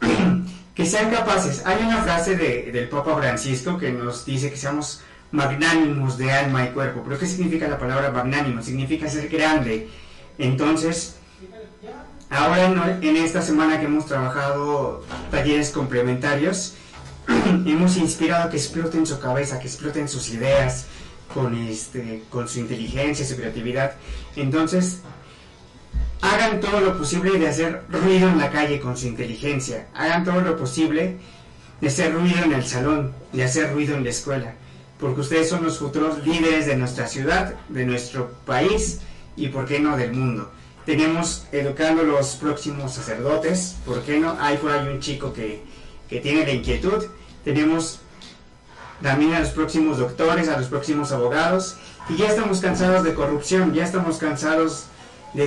que 0.80 0.86
sean 0.86 1.10
capaces. 1.10 1.60
Hay 1.66 1.84
una 1.84 2.02
frase 2.02 2.36
de, 2.36 2.72
del 2.72 2.88
Papa 2.88 3.14
Francisco 3.14 3.76
que 3.76 3.92
nos 3.92 4.24
dice 4.24 4.50
que 4.50 4.56
seamos 4.56 5.02
magnánimos 5.30 6.16
de 6.16 6.32
alma 6.32 6.64
y 6.64 6.68
cuerpo. 6.68 7.02
¿Pero 7.04 7.18
qué 7.18 7.26
significa 7.26 7.68
la 7.68 7.78
palabra 7.78 8.10
magnánimo? 8.10 8.62
Significa 8.62 9.06
ser 9.06 9.28
grande. 9.28 9.90
Entonces, 10.38 11.16
ahora 12.30 12.96
en 13.02 13.16
esta 13.16 13.42
semana 13.42 13.78
que 13.78 13.84
hemos 13.84 14.06
trabajado 14.06 15.04
talleres 15.30 15.68
complementarios, 15.68 16.76
hemos 17.66 17.98
inspirado 17.98 18.48
que 18.48 18.56
exploten 18.56 19.04
su 19.04 19.20
cabeza, 19.20 19.58
que 19.58 19.66
exploten 19.66 20.08
sus 20.08 20.30
ideas 20.30 20.86
con, 21.34 21.54
este, 21.56 22.22
con 22.30 22.48
su 22.48 22.58
inteligencia, 22.58 23.26
su 23.26 23.36
creatividad. 23.36 23.96
Entonces, 24.34 25.02
hagan 26.22 26.60
todo 26.60 26.80
lo 26.80 26.98
posible 26.98 27.38
de 27.38 27.48
hacer 27.48 27.82
ruido 27.88 28.28
en 28.28 28.38
la 28.38 28.50
calle 28.50 28.80
con 28.80 28.96
su 28.96 29.06
inteligencia. 29.06 29.88
Hagan 29.94 30.24
todo 30.24 30.40
lo 30.40 30.56
posible 30.56 31.16
de 31.80 31.88
hacer 31.88 32.12
ruido 32.12 32.44
en 32.44 32.52
el 32.52 32.64
salón, 32.64 33.12
de 33.32 33.44
hacer 33.44 33.72
ruido 33.72 33.96
en 33.96 34.04
la 34.04 34.10
escuela. 34.10 34.54
Porque 34.98 35.22
ustedes 35.22 35.48
son 35.48 35.64
los 35.64 35.78
futuros 35.78 36.26
líderes 36.26 36.66
de 36.66 36.76
nuestra 36.76 37.06
ciudad, 37.06 37.54
de 37.68 37.86
nuestro 37.86 38.32
país 38.44 39.00
y, 39.36 39.48
¿por 39.48 39.66
qué 39.66 39.80
no, 39.80 39.96
del 39.96 40.12
mundo. 40.12 40.50
Tenemos 40.84 41.46
educando 41.52 42.02
los 42.02 42.36
próximos 42.36 42.92
sacerdotes, 42.94 43.76
¿por 43.86 44.02
qué 44.02 44.18
no? 44.18 44.36
Hay 44.40 44.58
por 44.58 44.72
ahí 44.72 44.88
un 44.88 45.00
chico 45.00 45.32
que, 45.32 45.62
que 46.08 46.20
tiene 46.20 46.44
la 46.44 46.52
inquietud 46.52 47.04
tenemos 47.44 48.00
también 49.02 49.34
a 49.34 49.40
los 49.40 49.50
próximos 49.50 49.98
doctores, 49.98 50.48
a 50.48 50.58
los 50.58 50.68
próximos 50.68 51.10
abogados, 51.12 51.76
y 52.08 52.16
ya 52.16 52.28
estamos 52.28 52.60
cansados 52.60 53.04
de 53.04 53.14
corrupción, 53.14 53.72
ya 53.72 53.84
estamos 53.84 54.18
cansados 54.18 54.86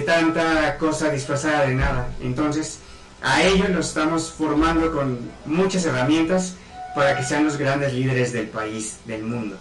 tanta 0.05 0.77
cosa 0.77 1.09
disfrazada 1.09 1.65
de 1.65 1.75
nada. 1.75 2.09
Entonces, 2.21 2.79
a 3.21 3.43
ellos 3.43 3.69
los 3.69 3.87
estamos 3.87 4.31
formando 4.31 4.91
con 4.91 5.19
muchas 5.45 5.85
herramientas 5.85 6.55
para 6.95 7.17
que 7.17 7.23
sean 7.23 7.45
los 7.45 7.57
grandes 7.57 7.93
líderes 7.93 8.33
del 8.33 8.47
país, 8.47 8.97
del 9.05 9.23
mundo. 9.23 9.57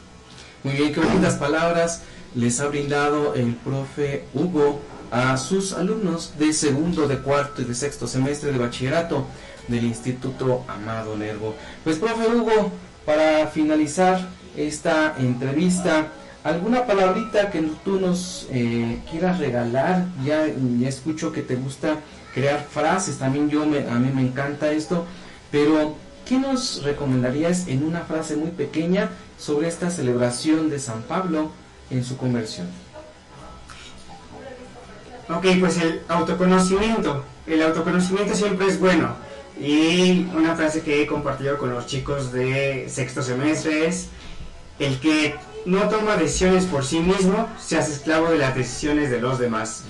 Muy 0.65 0.75
bien, 0.75 0.93
qué 0.93 1.01
bonitas 1.01 1.35
palabras 1.35 2.03
les 2.35 2.61
ha 2.61 2.69
brindado 2.69 3.35
el 3.35 3.55
profe 3.55 4.25
Hugo 4.35 4.81
a 5.11 5.37
sus 5.37 5.73
alumnos 5.73 6.35
de 6.39 6.53
segundo, 6.53 7.07
de 7.07 7.19
cuarto 7.19 7.63
y 7.63 7.65
de 7.65 7.75
sexto 7.75 8.07
semestre 8.07 8.53
de 8.53 8.59
bachillerato 8.59 9.27
del 9.69 9.85
Instituto 9.85 10.65
Amado 10.69 11.17
Nervo. 11.17 11.55
Pues 11.85 11.99
profe 11.99 12.29
Hugo, 12.29 12.73
para 13.05 13.47
finalizar 13.49 14.29
esta 14.57 15.15
entrevista, 15.19 16.09
¿alguna 16.45 16.87
palabrita 16.87 17.51
que 17.51 17.63
tú 17.85 18.01
nos 18.01 18.47
eh, 18.51 18.99
quieras 19.11 19.39
regalar? 19.39 20.07
Ya, 20.25 20.45
escucho 20.87 21.33
que 21.33 21.43
te 21.43 21.57
gusta 21.57 21.97
crear 22.35 22.67
frases, 22.71 23.19
también 23.19 23.51
yo 23.51 23.67
me, 23.67 23.89
a 23.89 23.95
mí 23.95 24.11
me 24.15 24.23
encanta 24.23 24.73
esto, 24.73 25.05
pero 25.51 25.97
¿qué 26.27 26.39
nos 26.39 26.83
recomendarías 26.83 27.69
en 27.69 27.85
una 27.85 28.01
frase 28.01 28.37
muy 28.37 28.51
pequeña 28.51 29.11
sobre 29.39 29.69
esta 29.69 29.91
celebración 29.91 30.71
de 30.71 30.79
San 30.79 31.03
Pablo 31.03 31.51
en 31.91 32.05
su 32.05 32.17
conversión? 32.17 32.69
Ok, 35.29 35.47
pues 35.61 35.79
el 35.79 36.03
autoconocimiento. 36.09 37.25
El 37.47 37.63
autoconocimiento 37.63 38.35
siempre 38.35 38.67
es 38.67 38.79
bueno. 38.79 39.15
Y 39.61 40.27
una 40.35 40.57
frase 40.57 40.83
que 40.83 41.03
he 41.03 41.07
compartido 41.07 41.59
con 41.59 41.71
los 41.71 41.87
chicos 41.87 42.33
de 42.33 42.87
sexto 42.89 43.23
semestre 43.23 43.87
es, 43.87 44.09
el 44.79 44.99
que 44.99 45.35
no 45.65 45.89
toma 45.89 46.17
decisiones 46.17 46.65
por 46.65 46.85
sí 46.85 47.01
mismo 47.01 47.49
se 47.61 47.79
hace 47.79 47.93
esclavo 47.93 48.31
de 48.31 48.39
las 48.39 48.55
decisiones 48.55 49.11
de 49.11 49.21
los 49.21 49.39
demás. 49.39 49.85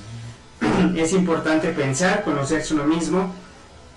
es 0.97 1.12
importante 1.12 1.68
pensar, 1.68 2.25
conocerse 2.25 2.75
uno 2.75 2.85
mismo, 2.85 3.33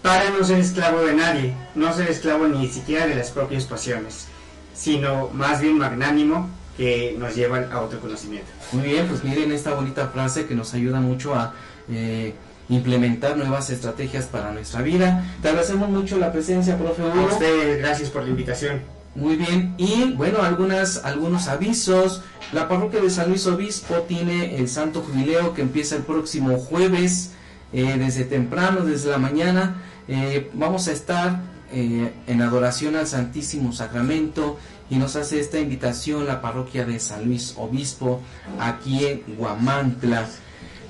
para 0.02 0.30
no 0.30 0.44
ser 0.44 0.60
esclavo 0.60 1.02
de 1.02 1.14
nadie, 1.14 1.54
no 1.74 1.92
ser 1.94 2.10
esclavo 2.10 2.48
ni 2.48 2.68
siquiera 2.68 3.08
de 3.08 3.16
las 3.16 3.32
propias 3.32 3.66
pasiones, 3.66 4.28
sino 4.74 5.30
más 5.30 5.62
bien 5.62 5.78
magnánimo 5.78 6.50
que 6.78 7.16
nos 7.18 7.36
lleva 7.36 7.58
al 7.58 7.72
autoconocimiento. 7.72 8.48
Muy 8.72 8.84
bien, 8.84 9.08
pues 9.08 9.24
miren 9.24 9.52
esta 9.52 9.74
bonita 9.74 10.08
frase 10.10 10.46
que 10.46 10.56
nos 10.56 10.74
ayuda 10.74 11.00
mucho 11.00 11.34
a 11.34 11.54
eh, 11.90 12.36
implementar 12.70 13.38
nuevas 13.38 13.70
estrategias 13.70 14.26
para 14.26 14.52
nuestra 14.52 14.82
vida. 14.82 15.24
Te 15.42 15.50
agradecemos 15.50 15.90
mucho 15.90 16.18
la 16.18 16.32
presencia, 16.32 16.78
profe 16.78 17.02
Hugo. 17.02 17.22
A 17.22 17.34
usted, 17.34 17.80
gracias 17.80 18.10
por 18.10 18.24
la 18.24 18.30
invitación. 18.30 18.95
Muy 19.16 19.38
bien, 19.38 19.76
y 19.78 20.12
bueno, 20.12 20.42
algunas, 20.42 21.06
algunos 21.06 21.48
avisos. 21.48 22.22
La 22.52 22.68
parroquia 22.68 23.02
de 23.02 23.10
San 23.10 23.30
Luis 23.30 23.48
Obispo 23.48 24.02
tiene 24.02 24.58
el 24.58 24.68
Santo 24.68 25.02
Jubileo 25.02 25.54
que 25.54 25.62
empieza 25.62 25.96
el 25.96 26.04
próximo 26.04 26.58
jueves, 26.58 27.32
eh, 27.72 27.96
desde 27.98 28.26
temprano, 28.26 28.84
desde 28.84 29.10
la 29.10 29.18
mañana. 29.18 29.76
Eh, 30.10 30.52
vamos 30.54 30.90
a 30.90 30.92
estar 30.92 31.42
eh, 31.72 32.14
en 32.28 32.42
adoración 32.42 32.98
al 32.98 33.08
Santísimo 33.08 33.72
Sacramento 33.72 34.58
y 34.90 34.98
nos 34.98 35.16
hace 35.16 35.40
esta 35.40 35.60
invitación 35.60 36.28
la 36.28 36.42
parroquia 36.42 36.86
de 36.86 37.00
San 37.00 37.26
Luis 37.26 37.54
Obispo 37.58 38.22
aquí 38.60 39.06
en 39.06 39.24
Guamantla. 39.38 40.28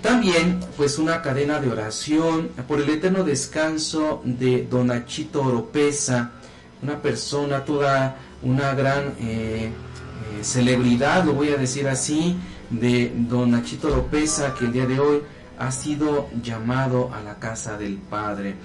También, 0.01 0.59
pues, 0.77 0.99
una 0.99 1.21
cadena 1.21 1.59
de 1.59 1.69
oración 1.69 2.49
por 2.67 2.81
el 2.81 2.89
eterno 2.89 3.23
descanso 3.23 4.21
de 4.23 4.67
Donachito 4.69 5.41
Oropesa, 5.41 6.31
una 6.81 7.01
persona, 7.01 7.63
toda 7.63 8.17
una 8.43 8.73
gran 8.73 9.15
eh, 9.19 9.69
eh, 9.69 10.43
celebridad, 10.43 11.25
lo 11.25 11.33
voy 11.33 11.49
a 11.49 11.57
decir 11.57 11.87
así, 11.87 12.37
de 12.69 13.11
Don 13.15 13.51
Nachito 13.51 13.87
Oropesa, 13.87 14.53
que 14.53 14.65
el 14.65 14.71
día 14.71 14.85
de 14.85 14.99
hoy 14.99 15.21
ha 15.57 15.71
sido 15.71 16.29
llamado 16.41 17.11
a 17.13 17.21
la 17.21 17.35
casa 17.35 17.77
del 17.77 17.97
Padre. 17.97 18.55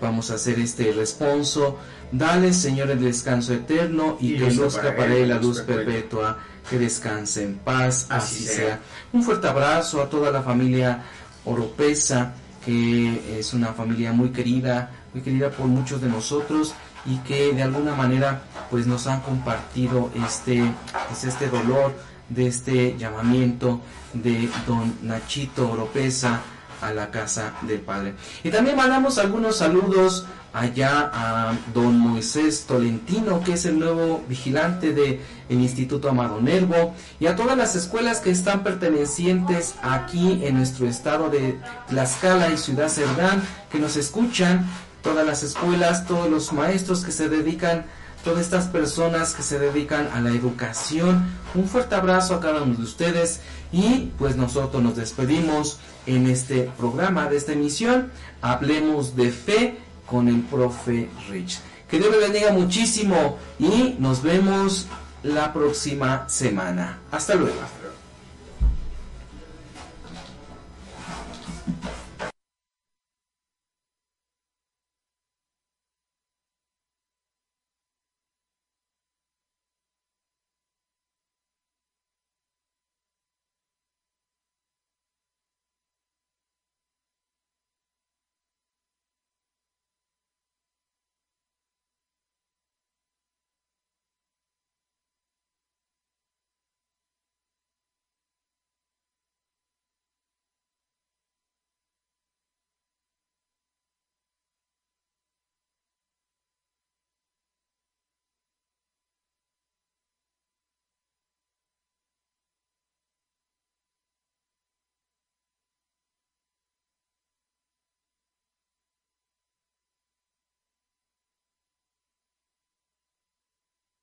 Vamos 0.00 0.30
a 0.30 0.34
hacer 0.34 0.58
este 0.60 0.92
responso. 0.92 1.78
Dale, 2.12 2.52
Señor, 2.52 2.90
el 2.90 3.00
descanso 3.00 3.52
eterno 3.52 4.16
y, 4.20 4.36
que 4.36 4.50
luzca 4.52 4.96
para 4.96 5.14
él 5.14 5.28
la 5.28 5.38
luz 5.38 5.60
perpetua. 5.60 6.38
Que 6.68 6.78
descanse 6.78 7.44
en 7.44 7.56
paz, 7.56 8.06
así, 8.10 8.44
sea. 8.44 8.78
Un 9.12 9.22
fuerte 9.22 9.48
abrazo 9.48 10.02
a 10.02 10.10
toda 10.10 10.30
la 10.30 10.42
familia 10.42 11.02
Oropesa, 11.46 12.34
que 12.64 13.38
es 13.38 13.54
una 13.54 13.72
familia 13.72 14.12
muy 14.12 14.30
querida, 14.30 14.90
muy 15.14 15.22
querida 15.22 15.50
por 15.50 15.66
muchos 15.66 16.02
de 16.02 16.08
nosotros 16.08 16.74
y 17.06 17.16
que 17.18 17.52
de 17.52 17.62
alguna 17.62 17.94
manera 17.94 18.42
pues 18.70 18.86
nos 18.86 19.06
han 19.06 19.20
compartido 19.20 20.10
este, 20.26 20.62
pues, 21.08 21.24
este 21.24 21.48
dolor 21.48 21.94
de 22.28 22.46
este 22.46 22.96
llamamiento 22.98 23.80
de 24.12 24.48
don 24.66 24.94
Nachito 25.02 25.70
Oropesa 25.70 26.40
a 26.80 26.92
la 26.92 27.10
casa 27.10 27.54
del 27.62 27.80
Padre. 27.80 28.14
Y 28.44 28.50
también 28.50 28.76
mandamos 28.76 29.18
algunos 29.18 29.56
saludos 29.56 30.26
allá 30.52 31.10
a 31.12 31.54
don 31.74 31.98
Moisés 31.98 32.64
Tolentino, 32.66 33.42
que 33.42 33.54
es 33.54 33.64
el 33.64 33.78
nuevo 33.78 34.24
vigilante 34.28 34.92
del 34.92 35.20
Instituto 35.48 36.08
Amado 36.08 36.40
Nervo, 36.40 36.94
y 37.20 37.26
a 37.26 37.36
todas 37.36 37.56
las 37.56 37.76
escuelas 37.76 38.20
que 38.20 38.30
están 38.30 38.62
pertenecientes 38.62 39.74
aquí 39.82 40.40
en 40.44 40.56
nuestro 40.56 40.86
estado 40.88 41.30
de 41.30 41.58
Tlaxcala 41.88 42.50
y 42.50 42.56
Ciudad 42.56 42.88
Cerdán, 42.88 43.42
que 43.70 43.78
nos 43.78 43.96
escuchan, 43.96 44.66
todas 45.02 45.26
las 45.26 45.42
escuelas, 45.42 46.06
todos 46.06 46.30
los 46.30 46.52
maestros 46.52 47.04
que 47.04 47.12
se 47.12 47.28
dedican 47.28 47.86
todas 48.24 48.40
estas 48.40 48.66
personas 48.66 49.34
que 49.34 49.42
se 49.42 49.58
dedican 49.58 50.08
a 50.12 50.20
la 50.20 50.30
educación. 50.30 51.24
Un 51.54 51.68
fuerte 51.68 51.94
abrazo 51.94 52.34
a 52.34 52.40
cada 52.40 52.62
uno 52.62 52.74
de 52.74 52.82
ustedes 52.82 53.40
y 53.72 54.10
pues 54.18 54.36
nosotros 54.36 54.82
nos 54.82 54.96
despedimos 54.96 55.78
en 56.06 56.26
este 56.26 56.70
programa 56.76 57.28
de 57.28 57.36
esta 57.36 57.52
emisión. 57.52 58.10
Hablemos 58.42 59.16
de 59.16 59.30
fe 59.30 59.78
con 60.06 60.28
el 60.28 60.40
profe 60.42 61.08
Rich. 61.30 61.60
Que 61.88 61.98
Dios 61.98 62.10
le 62.10 62.18
bendiga 62.18 62.52
muchísimo 62.52 63.38
y 63.58 63.96
nos 63.98 64.22
vemos 64.22 64.86
la 65.22 65.52
próxima 65.52 66.28
semana. 66.28 66.98
Hasta 67.10 67.34
luego. 67.34 67.87